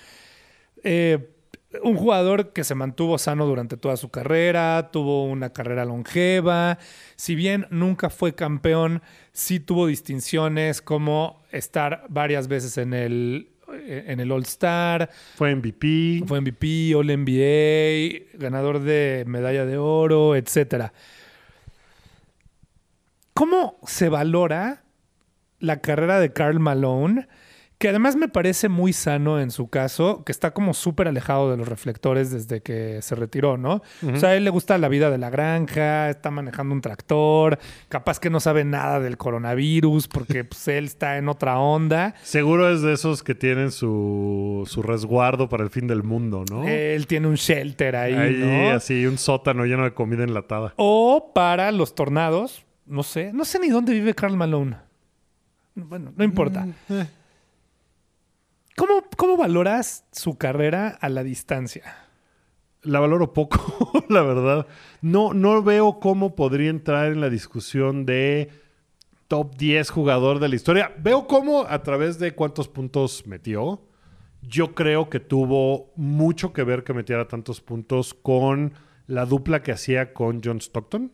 [0.83, 1.36] Eh,
[1.83, 6.79] un jugador que se mantuvo sano durante toda su carrera, tuvo una carrera longeva.
[7.16, 9.03] Si bien nunca fue campeón,
[9.33, 16.22] sí tuvo distinciones como estar varias veces en el, eh, en el All-Star, Fue MVP.
[16.27, 20.91] fue MVP, All NBA, ganador de medalla de oro, etc.
[23.35, 24.85] ¿Cómo se valora
[25.59, 27.29] la carrera de Carl Malone?
[27.79, 31.59] Que además me parece muy sano en su caso, que está como súper alejado de
[31.59, 33.83] los reflectores desde que se retiró, ¿no?
[34.03, 37.59] O sea, a él le gusta la vida de la granja, está manejando un tractor,
[37.91, 42.14] capaz que no sabe nada del coronavirus porque pues, él está en otra onda.
[42.22, 46.66] Seguro es de esos que tienen su, su resguardo para el fin del mundo, ¿no?
[46.66, 48.70] Él tiene un shelter ahí, Ahí, ¿no?
[48.70, 50.72] así, un sótano lleno de comida enlatada.
[50.77, 54.77] O para los tornados, no sé, no sé ni dónde vive Carl Malone.
[55.74, 56.66] Bueno, no importa.
[56.89, 57.07] Eh,
[58.77, 61.97] ¿Cómo, ¿Cómo valoras su carrera a la distancia?
[62.83, 64.66] La valoro poco, la verdad.
[65.01, 68.51] No, no veo cómo podría entrar en la discusión de
[69.29, 70.93] top 10 jugador de la historia.
[70.99, 73.81] Veo cómo a través de cuántos puntos metió.
[74.43, 78.74] Yo creo que tuvo mucho que ver que metiera tantos puntos con
[79.07, 81.12] la dupla que hacía con John Stockton.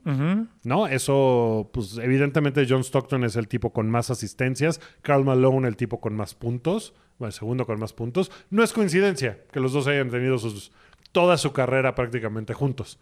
[0.64, 0.86] ¿No?
[0.88, 6.00] Eso, pues evidentemente John Stockton es el tipo con más asistencias, Carl Malone el tipo
[6.00, 8.32] con más puntos, bueno, el segundo con más puntos.
[8.50, 10.72] No es coincidencia que los dos hayan tenido sus,
[11.12, 12.98] toda su carrera prácticamente juntos.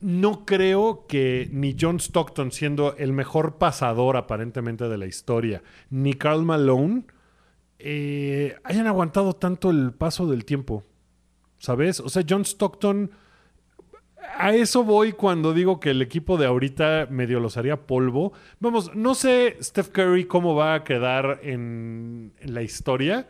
[0.00, 6.14] No creo que ni John Stockton, siendo el mejor pasador aparentemente de la historia, ni
[6.14, 7.06] Carl Malone
[7.80, 10.84] eh, hayan aguantado tanto el paso del tiempo.
[11.58, 11.98] ¿Sabes?
[11.98, 13.10] O sea, John Stockton
[14.36, 18.32] a eso voy cuando digo que el equipo de ahorita medio los haría polvo.
[18.60, 23.28] Vamos, no sé Steph Curry cómo va a quedar en, en la historia.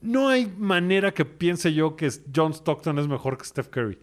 [0.00, 3.98] No hay manera que piense yo que John Stockton es mejor que Steph Curry.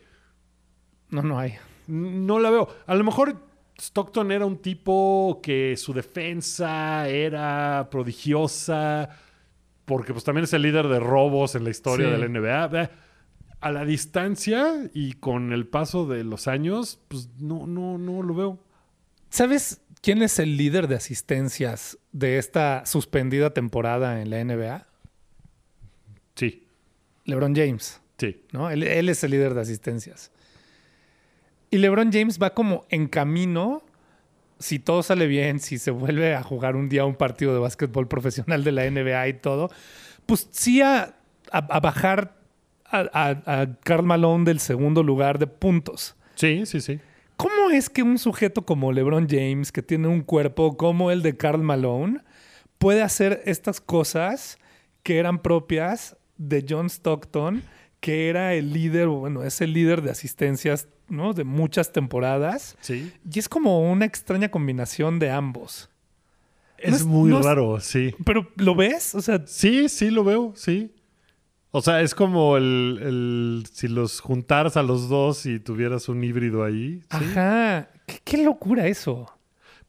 [1.10, 1.56] No, no hay.
[1.88, 2.68] No la veo.
[2.86, 3.38] A lo mejor
[3.80, 9.10] Stockton era un tipo que su defensa era prodigiosa,
[9.86, 12.12] porque pues también es el líder de robos en la historia Sí.
[12.12, 12.92] de la NBA.
[13.60, 18.34] A la distancia y con el paso de los años, pues no, no, no lo
[18.36, 18.60] veo.
[19.30, 24.86] ¿Sabes quién es el líder de asistencias de esta suspendida temporada en la NBA?
[26.36, 26.68] Sí,
[27.26, 28.00] LeBron James.
[28.18, 28.44] sí.
[28.52, 28.70] ¿no?
[28.70, 30.32] Él, él es el líder de asistencias.
[31.70, 33.82] Y LeBron James va como en camino,
[34.60, 38.08] si todo sale bien, si se vuelve a jugar un día un partido de básquetbol
[38.08, 39.70] profesional de la NBA y todo,
[40.26, 41.02] pues sí a,
[41.52, 42.37] a- a bajar
[42.90, 43.00] a,
[43.46, 46.16] a, a Karl Malone del segundo lugar de puntos.
[46.36, 47.00] Sí, sí, sí.
[47.36, 51.38] ¿Cómo es que un sujeto como LeBron James, que tiene un cuerpo como el de
[51.38, 52.22] Karl Malone,
[52.78, 54.58] puede hacer estas cosas
[55.04, 57.64] que eran propias de John Stockton,
[58.00, 61.34] que era el líder, bueno, es el líder de asistencias, ¿no?
[61.34, 62.76] De muchas temporadas.
[62.82, 63.12] Sí.
[63.32, 65.90] Y es como una extraña combinación de ambos.
[66.78, 68.14] Es, es- muy no es- raro, sí.
[68.26, 69.16] Pero, ¿lo ves?
[69.16, 70.92] O sea, Sí, sí lo veo, sí.
[71.72, 76.24] O sea, es como el, el- si los juntaras a los dos y tuvieras un
[76.24, 77.02] híbrido ahí.
[77.02, 77.08] ¿sí?
[77.10, 77.90] ajá.
[78.06, 79.32] ¿Qué, qué locura eso.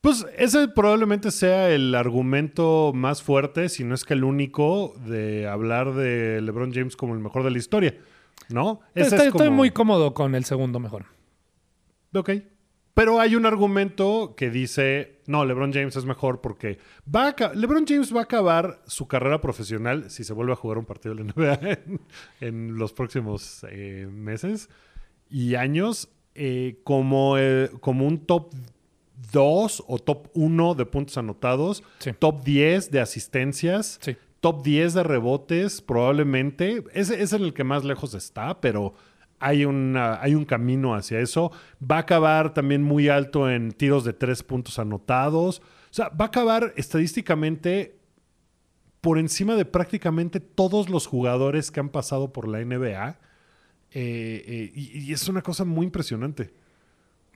[0.01, 5.49] Pues ese probablemente sea el argumento más fuerte, si no es que el único, de
[5.49, 7.97] hablar de LeBron James como el mejor de la historia.
[8.49, 8.81] ¿No?
[8.95, 11.07] Ese Estoy, es como- estoy muy cómodo con el segundo mejor.
[12.15, 12.31] Ok.
[12.99, 16.79] Pero hay un argumento que dice, no, LeBron James es mejor porque
[17.15, 20.79] va a LeBron James va a acabar su carrera profesional si se vuelve a jugar
[20.79, 22.01] un partido de la NBA en,
[22.41, 24.69] en los próximos eh, meses
[25.31, 28.53] y años eh, como, eh, como un top
[29.31, 32.11] 2 o top 1 de puntos anotados, Sí.
[32.19, 34.17] top 10 de asistencias, Sí.
[34.41, 36.83] top 10 de rebotes, probablemente.
[36.95, 38.95] Ese es en el que más lejos está, pero
[39.41, 41.53] hay, una, hay un camino hacia eso.
[41.81, 45.61] Va a acabar también muy alto en tiros de 3 puntos anotados.
[45.61, 47.99] O sea, va a acabar estadísticamente
[49.01, 53.19] por encima de prácticamente todos los jugadores que han pasado por la NBA.
[53.91, 56.53] Eh, eh, y, y es una cosa muy impresionante.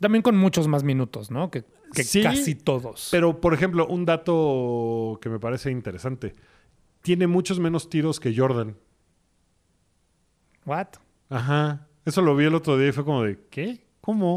[0.01, 1.51] También con muchos más minutos, ¿no?
[1.51, 3.09] Que, que Sí, casi todos.
[3.13, 6.35] Pero, por ejemplo, un dato que me parece interesante.
[7.03, 8.77] Tiene muchos menos tiros que Jordan.
[10.67, 10.89] ¿What?
[11.29, 11.87] Ajá.
[12.05, 13.81] Eso lo vi el otro día y fue como de, ¿qué?
[14.01, 14.35] ¿Cómo?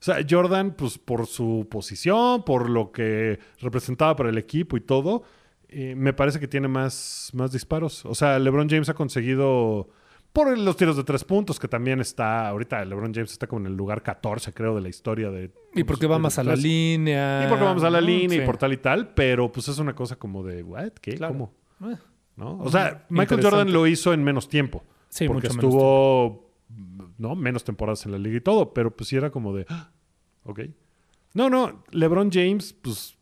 [0.00, 4.80] O sea, Jordan, pues por su posición, por lo que representaba para el equipo y
[4.80, 5.24] todo,
[5.68, 8.04] eh, me parece que tiene más, más disparos.
[8.06, 9.88] O sea, LeBron James ha conseguido,
[10.32, 13.66] por los tiros de tres puntos, que también está, ahorita LeBron James está como en
[13.66, 15.50] el lugar 14, creo, de la historia de...
[15.74, 17.44] Y porque va más a la línea.
[17.44, 18.06] Y porque vamos a la ¿no?
[18.06, 20.92] línea y por tal y tal, pero pues es una cosa como de, ¿what?
[21.00, 21.14] ¿Qué?
[21.14, 21.32] Claro.
[21.32, 21.54] ¿Cómo?
[21.90, 21.96] Eh,
[22.36, 22.56] ¿No?
[22.60, 23.42] O sea, Michael.
[23.42, 24.84] Jordan lo hizo en menos tiempo.
[25.08, 26.47] Sí, porque mucho estuvo
[27.18, 27.34] ¿no?
[27.36, 29.90] menos temporadas en la liga y todo, pero pues sí era como de, "Ah,
[30.44, 30.60] ok.
[31.34, 33.16] No, no, LeBron James, pues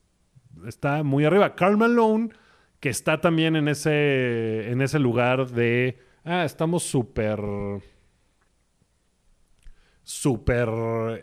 [0.66, 1.54] está muy arriba.
[1.56, 2.28] Carl Malone,
[2.80, 7.40] que está también en ese, en ese lugar de, ah, estamos súper,
[10.02, 10.68] súper,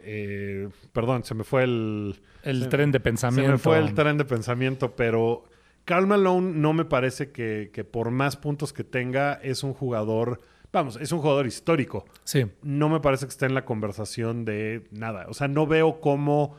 [0.03, 2.21] eh, perdón, se me fue el...
[2.43, 3.51] El se- tren de se pensamiento.
[3.51, 5.45] me fue el tren de pensamiento, pero
[5.85, 10.41] Karl Malone no me parece que, que por más puntos que tenga es un jugador,
[10.73, 12.05] vamos, es un jugador histórico.
[12.25, 12.45] Sí.
[12.63, 15.27] No me parece que esté en la conversación de nada.
[15.29, 16.55] O sea, no veo cómo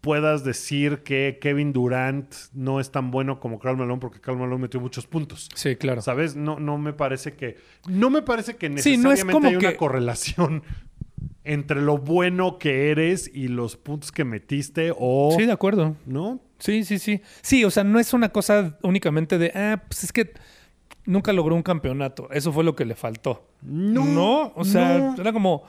[0.00, 4.62] puedas decir que Kevin Durant no es tan bueno como Karl Malone porque Karl Malone
[4.62, 5.48] metió muchos puntos.
[5.54, 6.02] Sí, claro.
[6.02, 6.36] ¿Sabes?
[6.36, 7.56] No, no me parece que.
[7.88, 10.62] No me parece que Sí, no es necesariamente como hay una que- correlación
[11.44, 15.34] entre lo bueno que eres y los puntos que metiste o.
[15.38, 15.96] Sí, de acuerdo.
[16.06, 16.40] ¿No?
[16.58, 17.20] Sí, sí, sí.
[17.42, 20.32] Sí, o sea, no es una cosa únicamente de, ah, pues es que
[21.08, 22.28] nunca logró un campeonato.
[22.30, 23.48] Eso fue lo que le faltó.
[23.62, 24.04] No.
[24.04, 25.20] No, o sea, no.
[25.20, 25.64] era como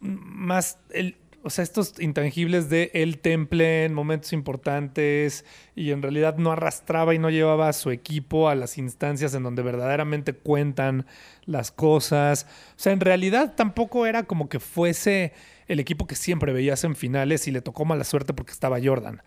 [0.00, 5.44] más el, o sea, estos intangibles de el temple en momentos importantes
[5.76, 9.42] y en realidad no arrastraba y no llevaba a su equipo a las instancias en
[9.42, 11.06] donde verdaderamente cuentan
[11.44, 12.46] las cosas.
[12.70, 15.32] O sea, en realidad tampoco era como que fuese
[15.66, 19.22] el equipo que siempre veías en finales y le tocó mala suerte porque estaba Jordan.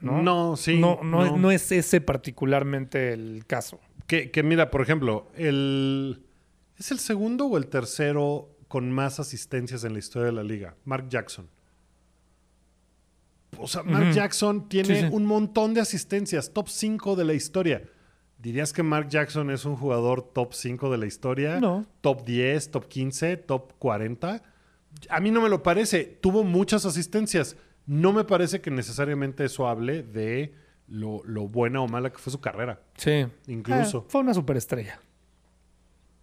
[0.00, 1.36] No, No, sí, No, no, no.
[1.38, 3.80] no es ese particularmente el caso.
[4.08, 6.24] Que, que mira, por ejemplo, el.
[6.76, 10.74] ¿Es el segundo o el tercero con más asistencias en la historia de la liga?
[10.84, 11.48] Mark Jackson.
[13.58, 14.12] O sea, Mark.
[14.12, 15.08] Jackson tiene Sí, sí.
[15.10, 17.82] un montón de asistencias, top 5 de la historia.
[18.38, 21.58] ¿Dirías que Mark Jackson es un jugador top 5 de la historia?
[21.58, 21.86] No.
[22.00, 24.42] ¿Top 10, top 15, top 40?
[25.10, 26.04] A mí no me lo parece.
[26.04, 27.56] Tuvo muchas asistencias.
[27.86, 30.54] No me parece que necesariamente eso hable de
[30.88, 32.80] lo, lo buena o mala que fue su carrera.
[32.96, 33.26] Sí.
[33.46, 34.04] Incluso.
[34.06, 35.00] Ah, fue una superestrella.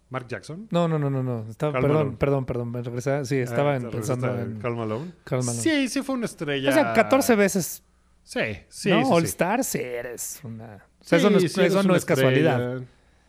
[0.08, 0.68] Mark Jackson.
[0.70, 1.46] No, no, no, no, no.
[1.50, 2.16] Estaba, perdón, Malone.
[2.16, 3.24] perdón, perdón, me regresé.
[3.24, 5.12] Sí, estaba Ah, ¿te pensando en a Karl Malone.
[5.52, 6.70] Sí, sí fue una estrella.
[6.70, 7.82] O sea, 14 veces,
[8.22, 8.90] Sí, sí.
[8.90, 9.04] ¿no?
[9.04, 9.28] sí, All sí.
[9.28, 10.84] Star, sí eres una...
[11.00, 12.80] O sea, Sí, eso no es, sí, eso no es casualidad.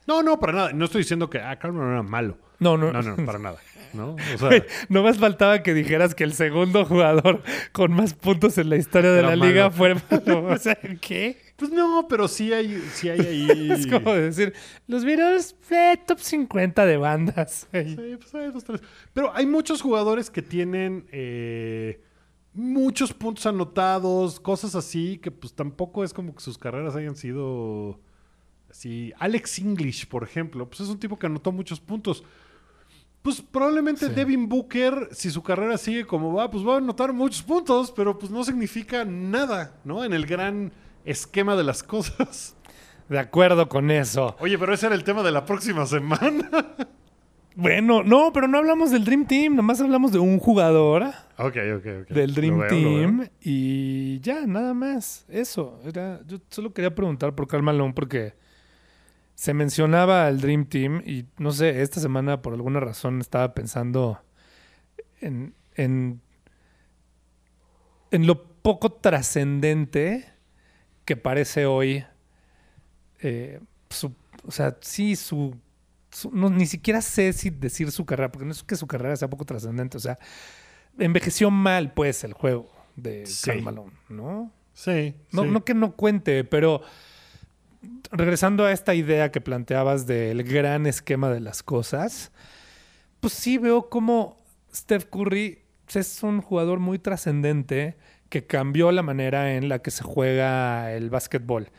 [0.07, 0.73] No, no, para nada.
[0.73, 2.37] No estoy diciendo que ah, Karl Malone era malo.
[2.59, 2.91] No, no.
[2.91, 3.57] No, no, para nada.
[3.93, 4.15] ¿no?
[4.35, 8.69] O sea, no más faltaba que dijeras que el segundo jugador con más puntos en
[8.69, 10.47] la historia de la liga fue malo.
[10.47, 11.37] O sea, ¿qué?
[11.57, 13.71] pues no, pero sí hay, sí hay ahí.
[13.71, 14.53] Es como decir,
[14.85, 17.67] los Beatles, eh, top 50 de bandas.
[17.71, 18.81] Sí, pues hay dos, tres.
[19.13, 21.99] Pero hay muchos jugadores que tienen eh,
[22.53, 27.99] muchos puntos anotados, cosas así, que pues tampoco es como que sus carreras hayan sido
[28.69, 29.11] así.
[29.17, 32.23] Alex English, por ejemplo, pues es un tipo que anotó muchos puntos.
[33.27, 34.13] Pues probablemente Sí.
[34.13, 38.17] Devin Booker, si su carrera sigue como va, pues va a anotar muchos puntos, pero
[38.17, 40.05] pues no significa nada, ¿no?
[40.05, 40.71] En el gran
[41.03, 42.55] esquema de las cosas.
[43.09, 44.37] De acuerdo con eso.
[44.39, 46.49] Oye, pero ese era el tema de la próxima semana.
[47.59, 51.05] Bueno, no, pero no hablamos del Dream Team, nomás hablamos de un jugador
[51.39, 52.07] ok, ok, ok.
[52.09, 52.67] del Dream veo.
[52.69, 55.25] Team y ya, nada más.
[55.27, 58.35] Eso, era, yo solo quería preguntar por Karl Malone porque
[59.39, 64.19] se mencionaba al Dream Team y no sé, esta semana por alguna razón estaba pensando
[65.21, 66.21] en, en,
[68.09, 70.25] en lo poco trascendente
[71.05, 72.03] que parece hoy,
[73.21, 73.59] eh,
[73.91, 75.55] su- o sea, sí, su,
[76.11, 79.15] su- no, ni siquiera sé si decir su carrera, porque no es que su carrera
[79.17, 80.17] sea poco trascendente, o sea,
[80.97, 83.51] envejeció mal, pues, el juego de Sí.
[83.51, 84.51] Karl Malone, ¿no?
[84.73, 85.13] Sí.
[85.31, 85.49] No, sí.
[85.49, 86.81] no que no cuente, pero
[88.11, 92.31] regresando a esta idea que planteabas del gran esquema de las cosas,
[93.19, 94.39] pues sí veo como
[94.73, 95.59] Steph Curry
[95.93, 97.95] es un jugador muy trascendente
[98.29, 101.69] que cambió la manera en la que se juega el básquetbol.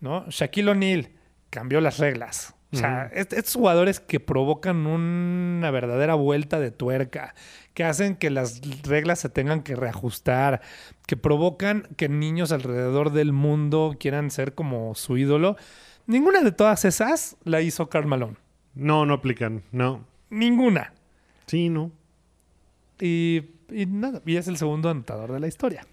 [0.00, 0.24] ¿no?
[0.28, 1.10] Shaquille O'Neal
[1.50, 2.54] cambió las reglas.
[2.72, 7.34] O sea, est- estos jugadores que provocan una verdadera vuelta de tuerca,
[7.74, 10.60] que hacen que las reglas se tengan que reajustar,
[11.06, 15.56] que provocan que niños alrededor del mundo quieran ser como su ídolo.
[16.06, 18.36] Ninguna de todas esas la hizo Karl Malone.
[18.74, 19.62] No, no aplican.
[19.72, 20.04] No.
[20.30, 20.92] Ninguna.
[21.46, 21.92] Sí, no.
[23.00, 25.86] Y, y nada, y es el segundo anotador de la historia.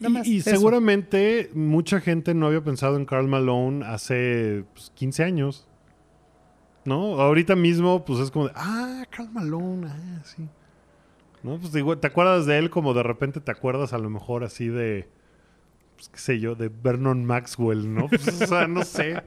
[0.00, 5.66] Y, y seguramente mucha gente no había pensado en Carl Malone hace pues, 15 años.
[6.84, 7.20] ¿No?
[7.20, 10.46] Ahorita mismo, pues es como de, ah, Carl Malone, ah, sí.
[11.44, 11.58] ¿No?
[11.58, 14.68] Pues digo, te acuerdas de él como de repente te acuerdas a lo mejor así
[14.68, 15.06] de,
[15.94, 18.08] pues qué sé yo, de Vernon Maxwell, ¿no?
[18.08, 19.22] Pues, o sea, no sé.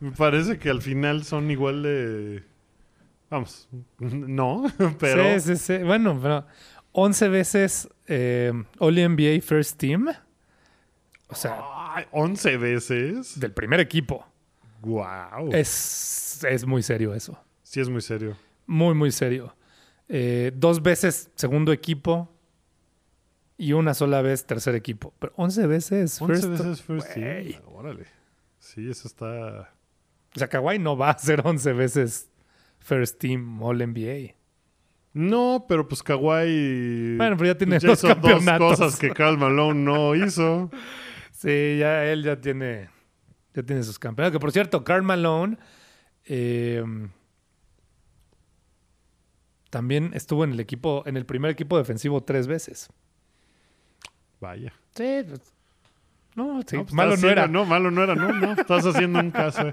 [0.00, 2.44] Me parece que al final son igual de...
[3.30, 3.66] Vamos,
[3.98, 4.64] no,
[4.98, 5.40] pero...
[5.40, 5.78] Sí, sí, sí.
[5.82, 6.44] Bueno, pero
[6.92, 10.10] 11 veces eh, All NBA First Team.
[11.28, 11.62] O sea,
[11.94, 13.40] Ay, 11 veces.
[13.40, 14.26] del primer equipo.
[14.82, 15.50] Wow.
[15.50, 17.38] Es, es muy serio eso.
[17.62, 18.36] Sí, es muy serio.
[18.66, 19.54] Muy, muy serio.
[20.08, 22.30] Eh, dos veces segundo equipo
[23.56, 25.14] y una sola vez tercer equipo.
[25.18, 26.48] Pero 11 veces 11 first.
[26.48, 27.60] veces first team.
[27.66, 28.06] Órale.
[28.58, 29.72] Sí, eso está.
[30.34, 32.30] O sea, Kawhi no va a ser 11 veces
[32.78, 34.34] First Team All NBA.
[35.12, 37.16] No, pero pues Kawhi.
[37.16, 38.78] Bueno, pero ya tiene pues, ya dos hizo campeonatos.
[38.78, 40.70] cosas que Karl Malone no hizo.
[41.36, 42.88] Sí, ya él ya tiene,
[43.52, 44.32] ya tiene sus campeonatos.
[44.32, 45.58] Que por cierto, Karl Malone
[46.24, 46.82] eh,
[49.74, 52.88] también estuvo en el equipo, en el primer equipo defensivo tres veces.
[54.40, 54.72] Vaya.
[54.94, 55.40] Sí, pues,
[56.36, 57.48] no, sí, No, pues, malo no era.
[57.48, 58.14] No, malo no era.
[58.14, 58.52] No, no.
[58.52, 59.72] Estás haciendo un caso.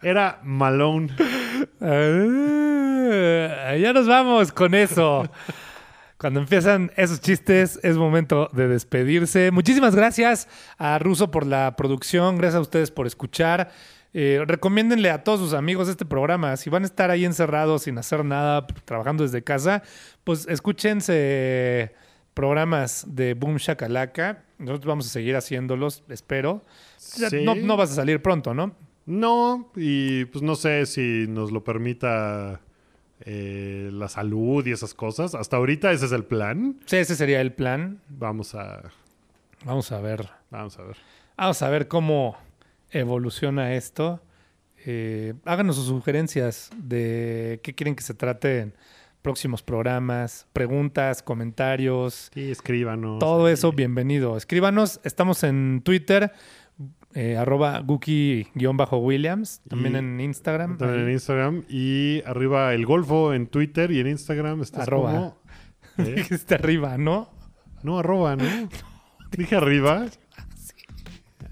[0.00, 1.14] Era Malone.
[1.82, 5.28] Ah, ya nos vamos con eso.
[6.16, 9.50] Cuando empiezan esos chistes, es momento de despedirse.
[9.50, 12.38] Muchísimas gracias a Russo por la producción.
[12.38, 13.70] Gracias a ustedes por escuchar.
[14.18, 16.56] Eh, recomiéndenle a todos sus amigos este programa.
[16.56, 19.82] Si van a estar ahí encerrados sin hacer nada, trabajando desde casa,
[20.24, 21.94] pues escúchense
[22.32, 24.42] programas de Boom Shakalaka.
[24.56, 26.64] Nosotros vamos a seguir haciéndolos, espero.
[26.96, 27.44] Sí.
[27.44, 28.74] No, no vas a salir pronto, ¿no?
[29.04, 32.62] No, y pues no sé si nos lo permita
[33.20, 35.34] eh, la salud y esas cosas.
[35.34, 36.80] Hasta ahorita ese es el plan.
[36.86, 38.00] Sí, ese sería el plan.
[38.08, 38.80] Vamos a.
[39.66, 40.26] Vamos a ver.
[40.50, 40.96] Vamos a ver.
[41.36, 42.45] Vamos a ver cómo
[42.90, 44.22] evoluciona esto.
[44.84, 48.74] Eh, háganos sus sugerencias de qué quieren que se trate en
[49.22, 53.18] próximos programas, preguntas, comentarios, Sí, escríbanos.
[53.18, 54.36] todo eso, bienvenido.
[54.36, 56.30] Escríbanos, estamos en Twitter,
[57.14, 60.78] eh, arroba Guki-Williams, también Y- en Instagram.
[60.78, 61.10] También en.
[61.10, 61.64] Instagram.
[61.68, 65.12] Y arriba el Golfo en Twitter y en Instagram estás Arroba.
[65.12, 65.38] como...
[65.98, 66.14] ¿Eh?
[66.16, 67.30] Dijiste arriba, ¿no?
[67.82, 68.44] No, arroba, ¿no?
[69.36, 70.06] Dije arriba.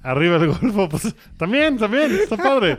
[0.05, 2.79] Arriba el Golfo, pues también, también, está padre.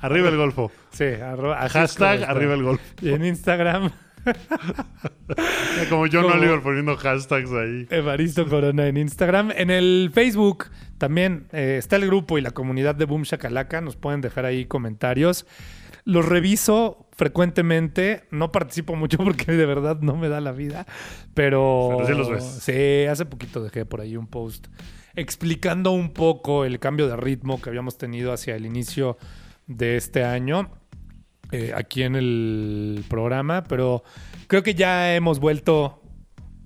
[0.00, 0.70] Arriba el Golfo.
[0.90, 1.68] Sí, arroba.
[1.68, 2.82] Hashtag arriba el Golfo.
[3.00, 3.90] Y en Instagram,
[5.88, 7.86] Como John Como- Oliver poniendo hashtags ahí.
[7.90, 9.52] Evaristo Corona en Instagram.
[9.56, 10.66] En el Facebook
[10.98, 13.80] también eh, está el grupo y la comunidad de Boom Shakalaka.
[13.80, 15.46] Nos pueden dejar ahí comentarios.
[16.04, 18.24] Los reviso frecuentemente.
[18.30, 20.86] No participo mucho porque de verdad no me da la vida.
[21.34, 22.44] Pero, Pero sí los ves.
[22.62, 24.66] Sí, hace poquito dejé por ahí un post
[25.16, 29.16] explicando un poco el cambio de ritmo que habíamos tenido hacia el inicio
[29.66, 30.70] de este año
[31.52, 34.02] eh, aquí en el programa, pero
[34.46, 36.02] creo que ya hemos vuelto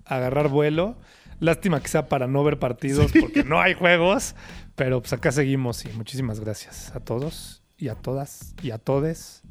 [0.05, 0.99] a agarrar vuelo.
[1.39, 4.35] Lástima que sea para no ver partidos porque no hay juegos,
[4.75, 9.43] pero pues acá seguimos y muchísimas gracias a todos y a todas y a todes.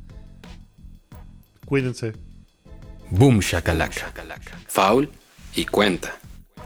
[1.65, 2.13] Cuídense.
[3.11, 4.11] Boom Shakalaka.
[4.67, 5.09] Foul
[5.55, 6.15] y cuenta.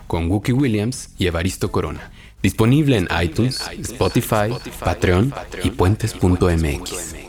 [0.07, 2.11] Con Wookie Williams y Evaristo Corona.
[2.43, 5.33] Disponible en iTunes, Spotify, Patreon
[5.63, 7.22] y puentes.mx.